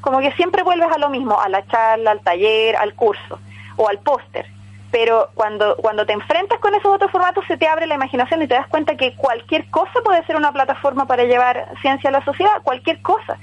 como 0.01 0.19
que 0.19 0.31
siempre 0.33 0.63
vuelves 0.63 0.91
a 0.91 0.99
lo 0.99 1.09
mismo, 1.09 1.39
a 1.39 1.49
la 1.49 1.65
charla, 1.65 2.11
al 2.11 2.21
taller, 2.21 2.75
al 2.75 2.93
curso 2.93 3.39
o 3.75 3.89
al 3.89 3.99
póster. 3.99 4.45
Pero 4.91 5.29
cuando, 5.33 5.75
cuando 5.77 6.05
te 6.05 6.13
enfrentas 6.13 6.59
con 6.59 6.73
esos 6.73 6.93
otros 6.93 7.11
formatos 7.11 7.43
se 7.47 7.57
te 7.57 7.67
abre 7.67 7.87
la 7.87 7.95
imaginación 7.95 8.41
y 8.41 8.47
te 8.47 8.53
das 8.53 8.67
cuenta 8.67 8.95
que 8.95 9.15
cualquier 9.15 9.69
cosa 9.69 9.99
puede 10.03 10.23
ser 10.25 10.35
una 10.35 10.53
plataforma 10.53 11.05
para 11.05 11.23
llevar 11.23 11.67
ciencia 11.81 12.09
a 12.09 12.13
la 12.13 12.23
sociedad, 12.23 12.61
cualquier 12.63 13.01
cosa. 13.01 13.37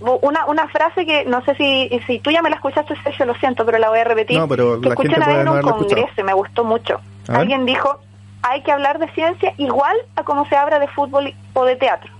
Una, 0.00 0.44
una 0.46 0.68
frase 0.68 1.06
que 1.06 1.24
no 1.24 1.42
sé 1.44 1.54
si, 1.54 2.00
si 2.06 2.18
tú 2.18 2.30
ya 2.30 2.42
me 2.42 2.50
la 2.50 2.56
escuchaste, 2.56 2.94
Sergio, 3.02 3.24
lo 3.26 3.34
siento, 3.36 3.64
pero 3.64 3.78
la 3.78 3.88
voy 3.88 4.00
a 4.00 4.04
repetir. 4.04 4.38
que 4.80 4.88
escuché 4.88 5.16
una 5.16 5.26
vez 5.26 5.38
en 5.38 5.48
un 5.48 5.62
congreso 5.62 6.12
y 6.18 6.22
me 6.22 6.34
gustó 6.34 6.64
mucho. 6.64 7.00
Alguien 7.28 7.64
dijo, 7.64 8.00
hay 8.42 8.62
que 8.62 8.72
hablar 8.72 8.98
de 8.98 9.08
ciencia 9.12 9.54
igual 9.56 9.96
a 10.16 10.24
como 10.24 10.46
se 10.48 10.56
habla 10.56 10.78
de 10.78 10.88
fútbol 10.88 11.32
o 11.54 11.64
de 11.64 11.76
teatro. 11.76 12.12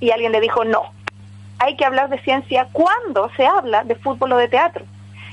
Y 0.00 0.10
alguien 0.10 0.32
le 0.32 0.40
dijo, 0.40 0.64
no, 0.64 0.84
hay 1.58 1.76
que 1.76 1.84
hablar 1.84 2.08
de 2.08 2.18
ciencia 2.20 2.68
cuando 2.72 3.30
se 3.36 3.46
habla 3.46 3.84
de 3.84 3.94
fútbol 3.96 4.32
o 4.32 4.36
de 4.36 4.48
teatro. 4.48 4.84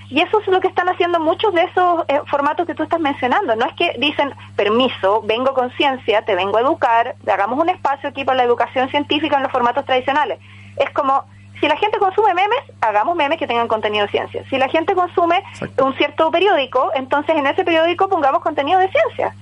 Y 0.10 0.22
eso 0.22 0.39
es 0.39 0.48
lo 0.48 0.60
que 0.60 0.68
están 0.68 0.88
haciendo 0.88 1.20
muchos 1.20 1.54
de 1.54 1.63
esos 1.63 2.06
eh, 2.08 2.20
formatos 2.27 2.68
que 2.68 2.75
tú 2.75 2.84
estás 2.84 3.00
mencionando. 3.00 3.56
No 3.56 3.65
es 3.65 3.74
que 3.74 3.96
dicen, 3.98 4.34
permiso, 4.56 5.22
vengo 5.24 5.54
con 5.54 5.72
ciencia, 5.72 6.22
te 6.24 6.36
vengo 6.36 6.58
a 6.58 6.62
educar, 6.62 7.15
hagamos 7.27 7.60
un 7.60 7.70
espacio 7.70 8.10
aquí 8.10 8.24
para 8.24 8.38
la 8.38 8.44
educación 8.44 8.89
científica 8.89 9.38
en 9.38 9.44
los 9.44 9.51
formatos 9.51 9.86
tradicionales. 9.86 10.39
Es 10.77 10.89
como, 10.92 11.24
si 11.59 11.67
la 11.67 11.77
gente 11.77 11.97
consume 11.97 12.33
memes, 12.33 12.59
hagamos 12.81 13.15
memes 13.15 13.39
que 13.39 13.47
tengan 13.47 13.67
contenido 13.67 14.05
de 14.05 14.12
ciencia. 14.12 14.43
Si 14.50 14.57
la 14.57 14.69
gente 14.69 14.93
consume 14.93 15.43
un 15.81 15.95
cierto 15.95 16.29
periódico, 16.31 16.91
entonces 16.95 17.35
en 17.35 17.47
ese 17.47 17.63
periódico 17.63 18.09
pongamos 18.09 18.41
contenido 18.41 18.79
de 18.79 18.89
ciencia. 18.89 19.33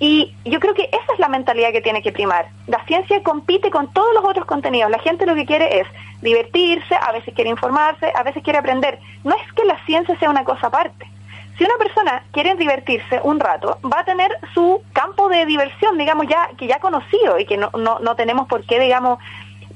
Y 0.00 0.34
yo 0.44 0.60
creo 0.60 0.74
que 0.74 0.84
esa 0.84 1.12
es 1.12 1.18
la 1.18 1.28
mentalidad 1.28 1.72
que 1.72 1.80
tiene 1.80 2.02
que 2.02 2.12
primar. 2.12 2.48
La 2.66 2.84
ciencia 2.84 3.22
compite 3.22 3.70
con 3.70 3.92
todos 3.92 4.12
los 4.14 4.24
otros 4.24 4.44
contenidos. 4.44 4.90
La 4.90 4.98
gente 4.98 5.24
lo 5.24 5.34
que 5.34 5.46
quiere 5.46 5.80
es 5.80 5.86
divertirse, 6.20 6.94
a 6.94 7.12
veces 7.12 7.32
quiere 7.34 7.50
informarse, 7.50 8.12
a 8.14 8.22
veces 8.22 8.42
quiere 8.42 8.58
aprender. 8.58 8.98
No 9.22 9.34
es 9.34 9.52
que 9.52 9.64
la 9.64 9.82
ciencia 9.86 10.18
sea 10.18 10.30
una 10.30 10.44
cosa 10.44 10.66
aparte. 10.66 11.06
Si 11.56 11.62
una 11.62 11.76
persona 11.78 12.24
quiere 12.32 12.56
divertirse 12.56 13.20
un 13.22 13.38
rato, 13.38 13.78
va 13.84 14.00
a 14.00 14.04
tener 14.04 14.36
su 14.52 14.82
campo 14.92 15.28
de 15.28 15.46
diversión, 15.46 15.96
digamos, 15.96 16.26
ya 16.26 16.50
que 16.58 16.66
ya 16.66 16.80
conocido 16.80 17.38
y 17.38 17.46
que 17.46 17.56
no, 17.56 17.70
no, 17.78 18.00
no 18.00 18.16
tenemos 18.16 18.48
por 18.48 18.64
qué, 18.64 18.80
digamos, 18.80 19.20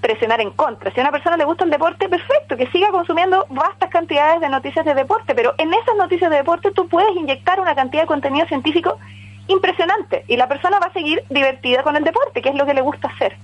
presionar 0.00 0.40
en 0.40 0.50
contra. 0.50 0.90
Si 0.92 1.00
a 1.00 1.02
una 1.02 1.12
persona 1.12 1.36
le 1.36 1.44
gusta 1.44 1.64
el 1.64 1.70
deporte, 1.70 2.08
perfecto, 2.08 2.56
que 2.56 2.66
siga 2.68 2.90
consumiendo 2.90 3.46
vastas 3.50 3.90
cantidades 3.90 4.40
de 4.40 4.48
noticias 4.48 4.84
de 4.84 4.94
deporte, 4.94 5.34
pero 5.34 5.54
en 5.58 5.72
esas 5.74 5.96
noticias 5.96 6.30
de 6.30 6.36
deporte 6.36 6.70
tú 6.70 6.88
puedes 6.88 7.14
inyectar 7.16 7.60
una 7.60 7.74
cantidad 7.74 8.02
de 8.02 8.06
contenido 8.06 8.46
científico 8.46 8.98
impresionante 9.48 10.24
y 10.28 10.36
la 10.36 10.48
persona 10.48 10.78
va 10.78 10.86
a 10.86 10.92
seguir 10.92 11.22
divertida 11.30 11.82
con 11.82 11.96
el 11.96 12.04
deporte, 12.04 12.42
que 12.42 12.50
es 12.50 12.54
lo 12.54 12.66
que 12.66 12.74
le 12.74 12.82
gusta 12.82 13.08
hacer. 13.08 13.36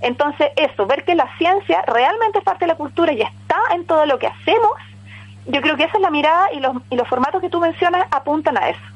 Entonces, 0.00 0.50
eso, 0.56 0.86
ver 0.86 1.04
que 1.04 1.14
la 1.14 1.28
ciencia 1.38 1.82
realmente 1.86 2.38
es 2.38 2.44
parte 2.44 2.66
de 2.66 2.72
la 2.72 2.76
cultura 2.76 3.12
y 3.12 3.22
está 3.22 3.56
en 3.72 3.86
todo 3.86 4.04
lo 4.04 4.18
que 4.18 4.26
hacemos, 4.26 4.72
yo 5.46 5.60
creo 5.60 5.76
que 5.76 5.84
esa 5.84 5.96
es 5.96 6.02
la 6.02 6.10
mirada 6.10 6.52
y 6.52 6.60
los, 6.60 6.76
y 6.90 6.96
los 6.96 7.08
formatos 7.08 7.40
que 7.40 7.48
tú 7.48 7.60
mencionas 7.60 8.06
apuntan 8.10 8.58
a 8.58 8.68
eso. 8.68 8.93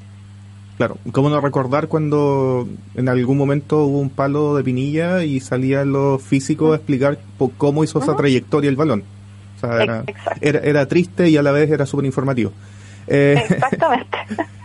Claro, 0.78 0.97
¿cómo 1.11 1.28
no 1.28 1.40
recordar 1.40 1.88
cuando 1.88 2.68
en 2.94 3.08
algún 3.08 3.37
momento 3.37 3.82
hubo 3.85 3.99
un 3.99 4.11
palo 4.11 4.56
de 4.56 4.62
pinilla 4.62 5.25
y 5.25 5.40
salía 5.40 5.85
los 5.85 6.23
físicos 6.23 6.73
a 6.73 6.76
explicar 6.76 7.18
cómo 7.58 7.82
hizo 7.82 7.99
esa 7.99 8.16
trayectoria 8.16 8.70
el 8.70 8.76
balón? 8.76 9.02
O 9.56 9.61
sea, 9.61 9.82
era, 9.82 10.04
era, 10.40 10.87
triste 10.87 11.28
y 11.28 11.37
a 11.37 11.42
la 11.42 11.50
vez 11.50 11.68
era 11.68 11.85
súper 11.85 12.06
informativo. 12.06 12.52
Eh, 13.08 13.42
Exactamente. 13.50 14.18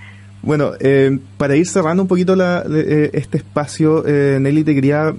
Bueno, 0.44 0.74
eh, 0.82 1.20
para 1.38 1.56
ir 1.56 1.66
cerrando 1.66 2.04
un 2.04 2.10
poquito 2.10 2.36
la, 2.36 2.66
eh, 2.70 3.12
este 3.14 3.38
espacio, 3.38 4.04
eh, 4.06 4.40
Nelly, 4.42 4.66
te 4.66 4.76
quería, 4.76 5.16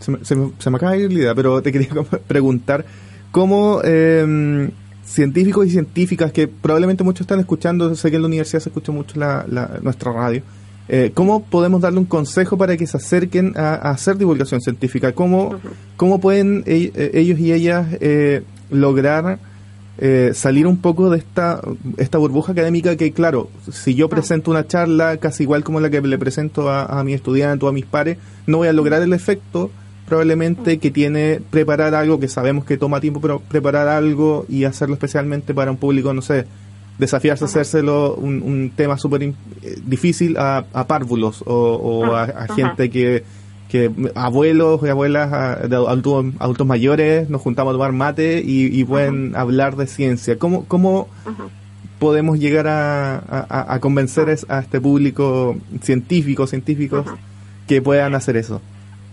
se 0.00 0.10
me, 0.10 0.18
se, 0.22 0.36
me, 0.70 0.76
acaba 0.76 0.92
de 0.92 0.98
ir 0.98 1.12
la 1.14 1.18
idea, 1.18 1.34
pero 1.34 1.62
te 1.62 1.72
quería 1.72 1.88
preguntar 2.28 2.84
cómo 3.32 3.80
em, 3.82 4.70
científicos 5.10 5.66
y 5.66 5.70
científicas, 5.70 6.32
que 6.32 6.48
probablemente 6.48 7.04
muchos 7.04 7.22
están 7.22 7.40
escuchando, 7.40 7.94
sé 7.94 8.10
que 8.10 8.16
en 8.16 8.22
la 8.22 8.28
universidad 8.28 8.60
se 8.60 8.68
escucha 8.68 8.92
mucho 8.92 9.18
la, 9.18 9.44
nuestra 9.82 10.12
radio, 10.12 10.42
eh, 10.88 11.10
¿cómo 11.14 11.44
podemos 11.44 11.80
darle 11.80 11.98
un 11.98 12.04
consejo 12.04 12.56
para 12.56 12.76
que 12.76 12.86
se 12.86 12.96
acerquen 12.96 13.54
a, 13.56 13.74
hacer 13.90 14.16
divulgación 14.16 14.60
científica? 14.60 15.12
¿Cómo, 15.12 15.56
cómo 15.96 16.20
pueden 16.20 16.64
ellos 16.66 17.38
y 17.38 17.52
ellas 17.52 17.86
lograr 18.70 19.38
eh, 20.02 20.30
salir 20.32 20.66
un 20.66 20.78
poco 20.78 21.10
de 21.10 21.18
esta, 21.18 21.60
esta 21.98 22.16
burbuja 22.16 22.52
académica 22.52 22.96
que, 22.96 23.12
claro, 23.12 23.50
si 23.70 23.94
yo 23.94 24.08
presento 24.08 24.50
una 24.50 24.66
charla 24.66 25.18
casi 25.18 25.42
igual 25.42 25.62
como 25.62 25.78
la 25.78 25.90
que 25.90 26.00
le 26.00 26.16
presento 26.16 26.70
a, 26.70 26.86
a 26.86 27.04
mi 27.04 27.12
estudiante 27.12 27.66
o 27.66 27.68
a 27.68 27.72
mis 27.72 27.84
pares, 27.84 28.16
no 28.46 28.58
voy 28.58 28.68
a 28.68 28.72
lograr 28.72 29.02
el 29.02 29.12
efecto 29.12 29.70
probablemente 30.10 30.78
que 30.78 30.90
tiene 30.90 31.40
preparar 31.50 31.94
algo 31.94 32.20
que 32.20 32.28
sabemos 32.28 32.64
que 32.64 32.76
toma 32.76 33.00
tiempo, 33.00 33.20
pero 33.20 33.38
preparar 33.40 33.88
algo 33.88 34.44
y 34.48 34.64
hacerlo 34.64 34.94
especialmente 34.94 35.54
para 35.54 35.70
un 35.70 35.76
público, 35.78 36.12
no 36.12 36.20
sé, 36.20 36.46
desafiarse 36.98 37.44
a 37.44 37.46
hacérselo 37.46 38.16
un, 38.16 38.72
tema 38.74 38.98
súper 38.98 39.22
eh, 39.22 39.32
difícil 39.86 40.36
a, 40.36 40.64
a 40.72 40.86
párvulos 40.86 41.42
o, 41.46 42.14
a, 42.14 42.46
gente 42.54 42.90
que 42.90 43.24
que 43.68 43.88
abuelos 44.16 44.80
y 44.82 44.88
abuelas 44.88 45.30
de 45.70 45.76
adultos, 45.76 46.66
mayores 46.66 47.30
nos 47.30 47.40
juntamos 47.40 47.70
a 47.70 47.74
tomar 47.74 47.92
mate 47.92 48.42
y, 48.44 48.82
pueden 48.82 49.36
hablar 49.36 49.76
de 49.76 49.86
ciencia. 49.86 50.40
¿Cómo, 50.40 50.64
cómo 50.64 51.06
podemos 52.00 52.40
llegar 52.40 52.66
a, 52.66 53.78
convencer 53.80 54.36
a 54.48 54.58
este 54.58 54.80
público 54.80 55.56
científico, 55.82 56.48
científicos, 56.48 57.06
que 57.68 57.80
puedan 57.80 58.16
hacer 58.16 58.36
eso? 58.36 58.60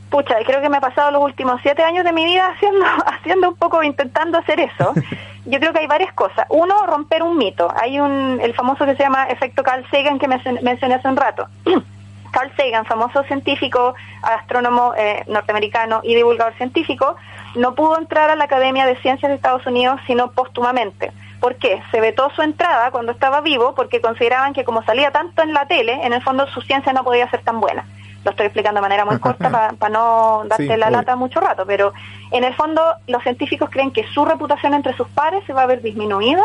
Pucha, 0.09 0.35
creo 0.45 0.61
que 0.61 0.69
me 0.69 0.77
he 0.77 0.81
pasado 0.81 1.11
los 1.11 1.21
últimos 1.21 1.59
siete 1.61 1.83
años 1.83 2.05
de 2.05 2.13
mi 2.13 2.25
vida 2.25 2.47
haciendo, 2.47 2.85
haciendo 3.05 3.49
un 3.49 3.55
poco, 3.55 3.83
intentando 3.83 4.37
hacer 4.37 4.59
eso. 4.59 4.93
Yo 5.45 5.59
creo 5.59 5.71
que 5.71 5.79
hay 5.79 5.87
varias 5.87 6.13
cosas. 6.13 6.45
Uno, 6.49 6.85
romper 6.85 7.23
un 7.23 7.37
mito. 7.37 7.71
Hay 7.79 7.99
un, 7.99 8.39
el 8.41 8.53
famoso 8.53 8.85
que 8.85 8.95
se 8.95 9.03
llama 9.03 9.27
efecto 9.27 9.63
Carl 9.63 9.85
Sagan 9.89 10.19
que 10.19 10.27
mencioné 10.27 10.95
hace 10.95 11.07
un 11.07 11.15
rato 11.15 11.47
Carl 12.31 12.51
Sagan, 12.57 12.85
famoso 12.85 13.23
científico, 13.23 13.95
astrónomo 14.21 14.93
eh, 14.97 15.23
norteamericano 15.27 16.01
y 16.03 16.15
divulgador 16.15 16.53
científico, 16.55 17.15
no 17.55 17.75
pudo 17.75 17.97
entrar 17.97 18.29
a 18.29 18.35
la 18.35 18.43
Academia 18.43 18.85
de 18.85 18.97
Ciencias 18.97 19.29
de 19.29 19.35
Estados 19.35 19.65
Unidos 19.65 19.99
sino 20.05 20.31
póstumamente. 20.31 21.11
¿Por 21.39 21.55
qué? 21.55 21.81
Se 21.91 22.01
vetó 22.01 22.29
su 22.35 22.41
entrada 22.41 22.91
cuando 22.91 23.11
estaba 23.11 23.41
vivo 23.41 23.73
porque 23.75 24.01
consideraban 24.01 24.53
que 24.53 24.63
como 24.63 24.83
salía 24.83 25.11
tanto 25.11 25.41
en 25.41 25.53
la 25.53 25.65
tele, 25.67 26.05
en 26.05 26.13
el 26.13 26.21
fondo 26.21 26.47
su 26.47 26.61
ciencia 26.61 26.93
no 26.93 27.03
podía 27.03 27.29
ser 27.29 27.41
tan 27.43 27.59
buena. 27.59 27.85
Lo 28.23 28.31
estoy 28.31 28.47
explicando 28.47 28.79
de 28.79 28.81
manera 28.81 29.05
muy 29.05 29.19
corta 29.19 29.49
para 29.77 29.89
no 29.89 30.43
darte 30.47 30.77
la 30.77 30.89
lata 30.89 31.15
mucho 31.15 31.39
rato, 31.39 31.65
pero 31.65 31.93
en 32.31 32.43
el 32.43 32.53
fondo 32.55 32.81
los 33.07 33.23
científicos 33.23 33.69
creen 33.69 33.91
que 33.91 34.05
su 34.07 34.25
reputación 34.25 34.73
entre 34.73 34.95
sus 34.95 35.07
pares 35.09 35.43
se 35.45 35.53
va 35.53 35.63
a 35.63 35.65
ver 35.65 35.81
disminuida 35.81 36.43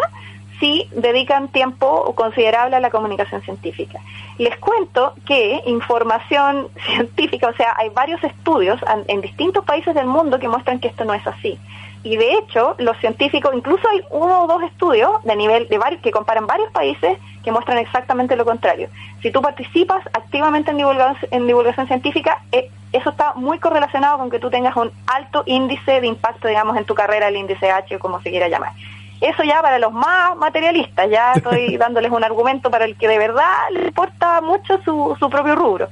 si 0.60 0.88
dedican 0.92 1.48
tiempo 1.48 2.14
considerable 2.14 2.76
a 2.76 2.80
la 2.80 2.90
comunicación 2.90 3.42
científica. 3.42 3.98
Les 4.38 4.56
cuento 4.58 5.14
que 5.26 5.60
información 5.66 6.68
científica, 6.86 7.48
o 7.48 7.54
sea, 7.54 7.74
hay 7.76 7.88
varios 7.88 8.22
estudios 8.22 8.80
en 9.08 9.20
distintos 9.20 9.64
países 9.64 9.92
del 9.94 10.06
mundo 10.06 10.38
que 10.38 10.48
muestran 10.48 10.78
que 10.78 10.88
esto 10.88 11.04
no 11.04 11.14
es 11.14 11.26
así. 11.26 11.58
Y 12.04 12.16
de 12.16 12.34
hecho, 12.34 12.74
los 12.78 12.96
científicos, 12.98 13.52
incluso 13.54 13.88
hay 13.88 14.02
uno 14.10 14.42
o 14.42 14.46
dos 14.48 14.62
estudios 14.64 15.22
de 15.22 15.36
nivel 15.36 15.68
de 15.68 15.78
varios 15.78 16.02
que 16.02 16.10
comparan 16.10 16.46
varios 16.46 16.70
países 16.72 17.16
que 17.44 17.52
muestran 17.52 17.78
exactamente 17.78 18.34
lo 18.34 18.44
contrario. 18.44 18.88
Si 19.22 19.30
tú 19.30 19.40
participas 19.40 20.04
activamente 20.12 20.72
en 20.72 20.78
divulgación, 20.78 21.30
en 21.30 21.46
divulgación 21.46 21.86
científica, 21.86 22.42
eh, 22.50 22.70
eso 22.92 23.10
está 23.10 23.34
muy 23.34 23.60
correlacionado 23.60 24.18
con 24.18 24.30
que 24.30 24.40
tú 24.40 24.50
tengas 24.50 24.76
un 24.76 24.90
alto 25.06 25.44
índice 25.46 26.00
de 26.00 26.06
impacto, 26.08 26.48
digamos, 26.48 26.76
en 26.76 26.84
tu 26.84 26.94
carrera, 26.94 27.28
el 27.28 27.36
índice 27.36 27.70
H 27.70 27.94
o 27.94 27.98
como 28.00 28.20
se 28.20 28.30
quiera 28.30 28.48
llamar. 28.48 28.72
Eso 29.20 29.44
ya 29.44 29.62
para 29.62 29.78
los 29.78 29.92
más 29.92 30.36
materialistas, 30.36 31.08
ya 31.08 31.34
estoy 31.34 31.76
dándoles 31.78 32.10
un 32.10 32.24
argumento 32.24 32.68
para 32.68 32.84
el 32.84 32.96
que 32.96 33.06
de 33.06 33.18
verdad 33.18 33.46
le 33.70 33.86
importa 33.86 34.40
mucho 34.40 34.82
su, 34.84 35.16
su 35.20 35.30
propio 35.30 35.54
rubro. 35.54 35.88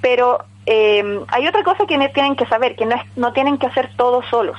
Pero 0.00 0.44
eh, 0.66 1.20
hay 1.28 1.46
otra 1.46 1.62
cosa 1.62 1.86
que 1.86 1.96
tienen 2.08 2.34
que 2.34 2.46
saber, 2.46 2.74
que 2.74 2.84
no, 2.84 2.96
es, 2.96 3.02
no 3.16 3.32
tienen 3.32 3.58
que 3.58 3.68
hacer 3.68 3.90
todo 3.96 4.22
solos 4.24 4.58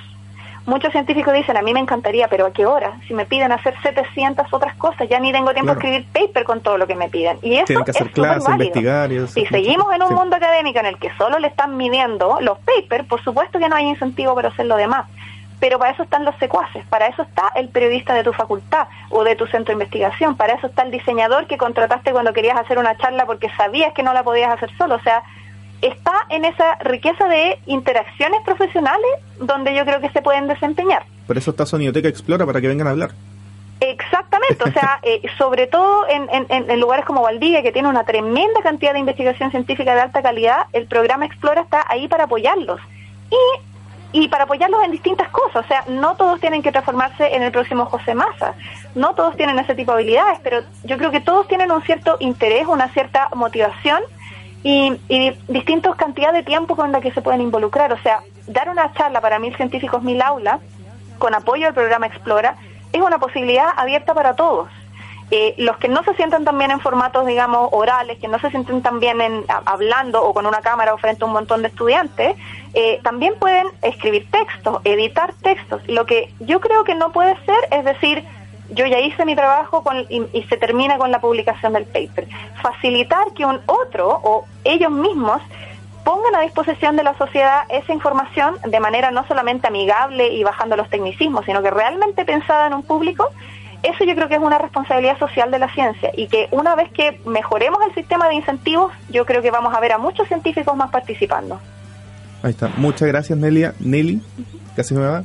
Muchos 0.66 0.92
científicos 0.92 1.34
dicen, 1.34 1.58
a 1.58 1.64
mí 1.64 1.74
me 1.74 1.80
encantaría, 1.80 2.28
pero 2.28 2.46
¿a 2.46 2.52
qué 2.52 2.66
hora? 2.68 3.00
Si 3.08 3.16
me 3.16 3.26
piden 3.26 3.52
hacer 3.52 3.74
700 3.82 4.54
otras 4.54 4.76
cosas, 4.76 5.10
ya 5.10 5.20
ni 5.20 5.32
tengo 5.32 5.52
tiempo 5.54 5.74
de 5.74 5.80
escribir 5.80 6.06
paper 6.14 6.44
con 6.44 6.62
todo 6.62 6.78
lo 6.78 6.86
que 6.86 6.94
me 6.94 7.10
piden. 7.10 7.40
Y 7.42 7.56
eso 7.56 7.66
Tienen 7.66 7.86
que 7.86 7.92
hacer 7.92 8.12
clases, 8.12 8.48
investigar. 8.48 9.12
Y 9.12 9.28
si 9.28 9.46
seguimos 9.48 9.92
en 9.94 10.04
un 10.04 10.14
mundo 10.14 10.36
académico 10.36 10.80
en 10.80 10.86
el 10.86 11.00
que 11.00 11.12
solo 11.18 11.40
le 11.40 11.48
están 11.48 11.78
midiendo 11.78 12.38
los 12.42 12.60
papers, 12.60 13.08
por 13.08 13.24
supuesto 13.24 13.58
que 13.58 13.68
no 13.70 13.76
hay 13.76 13.88
incentivo 13.88 14.36
para 14.36 14.50
hacer 14.50 14.68
lo 14.68 14.76
demás. 14.78 15.08
Pero 15.60 15.78
para 15.78 15.92
eso 15.92 16.04
están 16.04 16.26
los 16.26 16.36
secuaces, 16.38 16.84
para 16.88 17.08
eso 17.08 17.24
está 17.24 17.52
el 17.56 17.70
periodista 17.70 18.14
de 18.14 18.24
tu 18.24 18.34
facultad 18.34 18.88
o 19.10 19.24
de 19.24 19.36
tu 19.36 19.46
centro 19.48 19.68
de 19.68 19.74
investigación, 19.74 20.36
para 20.36 20.54
eso 20.54 20.68
está 20.68 20.84
el 20.84 20.92
diseñador 20.92 21.46
que 21.46 21.58
contrataste 21.58 22.12
cuando 22.12 22.34
querías 22.34 22.58
hacer 22.58 22.80
una 22.80 22.98
charla 22.98 23.26
porque 23.26 23.50
sabías 23.58 23.94
que 23.94 24.02
no 24.02 24.14
la 24.14 24.24
podías 24.24 24.52
hacer 24.52 24.76
solo. 24.78 24.96
O 24.96 25.02
sea, 25.02 25.22
está 25.82 26.26
en 26.30 26.46
esa 26.46 26.76
riqueza 26.76 27.28
de 27.28 27.60
interacciones 27.66 28.42
profesionales 28.46 29.12
donde 29.40 29.76
yo 29.76 29.84
creo 29.86 30.00
que 30.00 30.10
se 30.10 30.22
pueden 30.22 30.48
desempeñar. 30.48 31.04
Por 31.28 31.38
eso 31.38 31.52
está 31.52 31.66
Sonioteca 31.66 32.08
Explora, 32.08 32.46
para 32.46 32.62
que 32.62 32.68
vengan 32.68 32.88
a 32.88 32.92
hablar. 32.92 33.12
Exactamente, 33.80 34.64
o 34.64 34.72
sea, 34.72 35.00
eh, 35.04 35.22
sobre 35.38 35.66
todo 35.66 36.08
en, 36.08 36.28
en, 36.50 36.80
lugares 36.80 37.04
como 37.04 37.24
Valdivia, 37.24 37.64
que 37.64 37.72
tiene 37.72 37.90
una 37.90 38.04
tremenda 38.04 38.62
cantidad 38.62 38.94
de 38.94 39.00
investigación 39.00 39.50
científica 39.50 39.96
de 39.96 40.02
alta 40.02 40.22
calidad, 40.22 40.68
el 40.72 40.86
programa 40.86 41.26
Explora 41.26 41.62
está 41.62 41.84
ahí 41.88 42.08
para 42.08 42.26
apoyarlos. 42.26 42.80
Y, 43.32 44.20
y 44.24 44.28
para 44.28 44.44
apoyarlos 44.44 44.84
en 44.84 44.92
distintas 44.92 45.30
cosas, 45.30 45.66
o 45.66 45.68
sea, 45.68 45.84
no 45.88 46.16
todos 46.16 46.40
tienen 46.40 46.62
que 46.62 46.72
transformarse 46.72 47.34
en 47.34 47.42
el 47.42 47.52
próximo 47.52 47.86
José 47.86 48.14
Massa, 48.14 48.54
no 48.94 49.16
todos 49.16 49.36
tienen 49.36 49.58
ese 49.58 49.74
tipo 49.74 49.94
de 49.94 50.00
habilidades, 50.00 50.40
pero 50.44 50.62
yo 50.84 50.98
creo 50.98 51.12
que 51.12 51.22
todos 51.22 51.48
tienen 51.48 51.72
un 51.72 51.82
cierto 51.84 52.18
interés, 52.20 52.68
una 52.68 52.90
cierta 52.90 53.30
motivación 53.34 54.02
y, 54.64 54.94
y 55.10 55.32
distintas 55.48 55.96
cantidades 55.96 56.36
de 56.36 56.44
tiempo 56.44 56.76
con 56.76 56.92
la 56.92 57.02
que 57.02 57.12
se 57.12 57.22
pueden 57.22 57.42
involucrar. 57.42 57.92
O 57.94 58.02
sea, 58.02 58.22
dar 58.48 58.70
una 58.70 58.94
charla 58.94 59.22
para 59.22 59.40
mil 59.40 59.56
científicos, 59.56 60.04
mil 60.04 60.22
aulas, 60.22 60.60
con 61.18 61.34
apoyo 61.34 61.68
al 61.68 61.74
programa 61.74 62.08
Explora, 62.08 62.56
es 62.92 63.02
una 63.02 63.20
posibilidad 63.20 63.70
abierta 63.78 64.14
para 64.14 64.36
todos. 64.36 64.70
Eh, 65.34 65.56
los 65.58 65.78
que 65.78 65.88
no 65.88 66.04
se 66.04 66.14
sientan 66.16 66.44
también 66.44 66.72
en 66.72 66.82
formatos, 66.82 67.26
digamos, 67.26 67.70
orales, 67.72 68.20
que 68.20 68.28
no 68.28 68.38
se 68.40 68.50
sienten 68.50 68.82
también 68.82 69.22
en, 69.22 69.46
hablando 69.66 70.22
o 70.22 70.34
con 70.34 70.46
una 70.46 70.60
cámara 70.60 70.94
o 70.94 70.98
frente 70.98 71.24
a 71.24 71.28
un 71.28 71.32
montón 71.32 71.62
de 71.62 71.70
estudiantes, 71.70 72.36
eh, 72.74 73.00
también 73.02 73.36
pueden 73.40 73.68
escribir 73.82 74.30
textos, 74.30 74.82
editar 74.84 75.34
textos. 75.42 75.82
Lo 75.88 76.06
que 76.06 76.34
yo 76.42 76.60
creo 76.60 76.84
que 76.84 76.96
no 76.96 77.14
puede 77.14 77.38
ser 77.46 77.60
es 77.72 77.86
decir, 77.86 78.26
yo 78.72 78.86
ya 78.86 79.00
hice 79.00 79.26
mi 79.26 79.36
trabajo 79.36 79.84
y, 80.10 80.44
se 80.44 80.58
termina 80.58 80.98
con 80.98 81.12
la 81.12 81.20
publicación 81.20 81.74
del 81.74 81.86
paper. 81.86 82.28
Facilitar 82.62 83.34
que 83.36 83.46
un 83.46 83.60
otro 83.66 84.20
o 84.24 84.46
ellos 84.64 84.92
mismos 84.92 85.42
pongan 86.04 86.36
a 86.36 86.42
disposición 86.42 86.96
de 86.96 87.04
la 87.04 87.16
sociedad 87.18 87.64
esa 87.70 87.94
información 87.94 88.56
de 88.66 88.80
manera 88.80 89.12
no 89.12 89.26
solamente 89.28 89.68
amigable 89.68 90.34
y 90.34 90.44
bajando 90.44 90.76
los 90.76 90.90
tecnicismos, 90.90 91.46
sino 91.46 91.62
que 91.62 91.70
realmente 91.70 92.26
pensada 92.26 92.68
en 92.68 92.74
un 92.74 92.84
público, 92.84 93.30
eso 93.84 94.04
yo 94.04 94.16
creo 94.16 94.28
que 94.28 94.36
es 94.36 94.42
una 94.42 94.58
responsabilidad 94.58 95.18
social 95.20 95.52
de 95.52 95.60
la 95.60 95.72
ciencia 95.74 96.12
y 96.16 96.28
que 96.28 96.48
una 96.52 96.76
vez 96.76 96.92
que 96.92 97.20
mejoremos 97.26 97.80
el 97.88 97.94
sistema 97.94 98.28
de 98.28 98.36
incentivos, 98.36 98.92
yo 99.10 99.26
creo 99.26 99.42
que 99.42 99.52
vamos 99.52 99.74
a 99.74 99.80
ver 99.80 99.92
a 99.92 99.98
muchos 99.98 100.28
científicos 100.28 100.76
más 100.76 100.92
participando. 100.92 101.60
Ahí 102.44 102.52
está. 102.52 102.70
Muchas 102.78 103.08
gracias, 103.08 103.38
Nelia. 103.38 103.74
Nelly, 103.80 104.22
casi 104.76 104.96
me 104.96 105.06
va. 105.06 105.24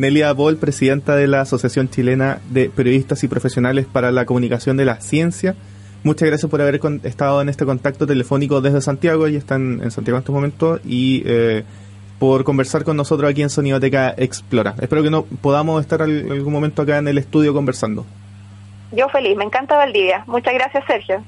Nelia 0.00 0.32
Bol, 0.32 0.56
presidenta 0.56 1.14
de 1.14 1.26
la 1.26 1.42
Asociación 1.42 1.90
Chilena 1.90 2.40
de 2.48 2.70
Periodistas 2.70 3.22
y 3.22 3.28
Profesionales 3.28 3.84
para 3.84 4.10
la 4.10 4.24
Comunicación 4.24 4.78
de 4.78 4.86
la 4.86 4.98
Ciencia. 5.02 5.56
Muchas 6.04 6.26
gracias 6.26 6.50
por 6.50 6.62
haber 6.62 6.80
estado 7.04 7.42
en 7.42 7.50
este 7.50 7.66
contacto 7.66 8.06
telefónico 8.06 8.62
desde 8.62 8.80
Santiago, 8.80 9.28
y 9.28 9.36
están 9.36 9.82
en 9.82 9.90
Santiago 9.90 10.16
en 10.16 10.22
estos 10.22 10.34
momentos, 10.34 10.80
y 10.86 11.22
eh, 11.26 11.64
por 12.18 12.44
conversar 12.44 12.82
con 12.82 12.96
nosotros 12.96 13.30
aquí 13.30 13.42
en 13.42 13.50
Sonidoteca 13.50 14.14
Explora. 14.16 14.74
Espero 14.80 15.02
que 15.02 15.10
no 15.10 15.24
podamos 15.24 15.82
estar 15.82 16.00
en 16.00 16.32
algún 16.32 16.52
momento 16.54 16.80
acá 16.80 16.96
en 16.96 17.08
el 17.08 17.18
estudio 17.18 17.52
conversando. 17.52 18.06
Yo 18.92 19.06
feliz, 19.10 19.36
me 19.36 19.44
encanta 19.44 19.76
Valdivia. 19.76 20.24
Muchas 20.26 20.54
gracias, 20.54 20.82
Sergio. 20.86 21.22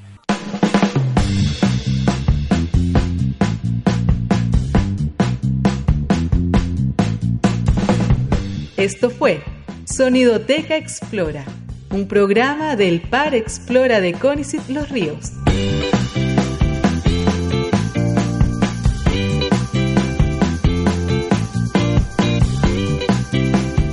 Esto 8.82 9.10
fue 9.10 9.40
Sonidoteca 9.84 10.74
Explora, 10.74 11.44
un 11.92 12.08
programa 12.08 12.74
del 12.74 13.00
Par 13.00 13.32
Explora 13.32 14.00
de 14.00 14.12
Conicet 14.12 14.68
Los 14.68 14.88
Ríos. 14.88 15.30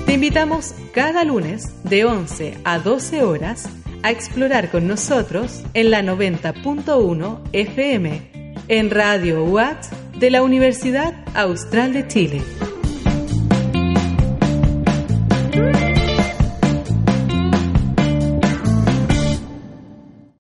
Te 0.08 0.14
invitamos 0.14 0.74
cada 0.92 1.24
lunes 1.24 1.66
de 1.84 2.06
11 2.06 2.58
a 2.64 2.80
12 2.80 3.22
horas 3.22 3.70
a 4.02 4.10
explorar 4.10 4.72
con 4.72 4.88
nosotros 4.88 5.62
en 5.76 5.92
la 5.92 6.02
90.1 6.02 7.42
FM 7.54 8.54
en 8.68 8.90
Radio 8.90 9.44
UAT 9.44 9.86
de 10.18 10.32
la 10.32 10.42
Universidad 10.42 11.14
Austral 11.36 11.94
de 11.94 12.08
Chile. 12.08 12.42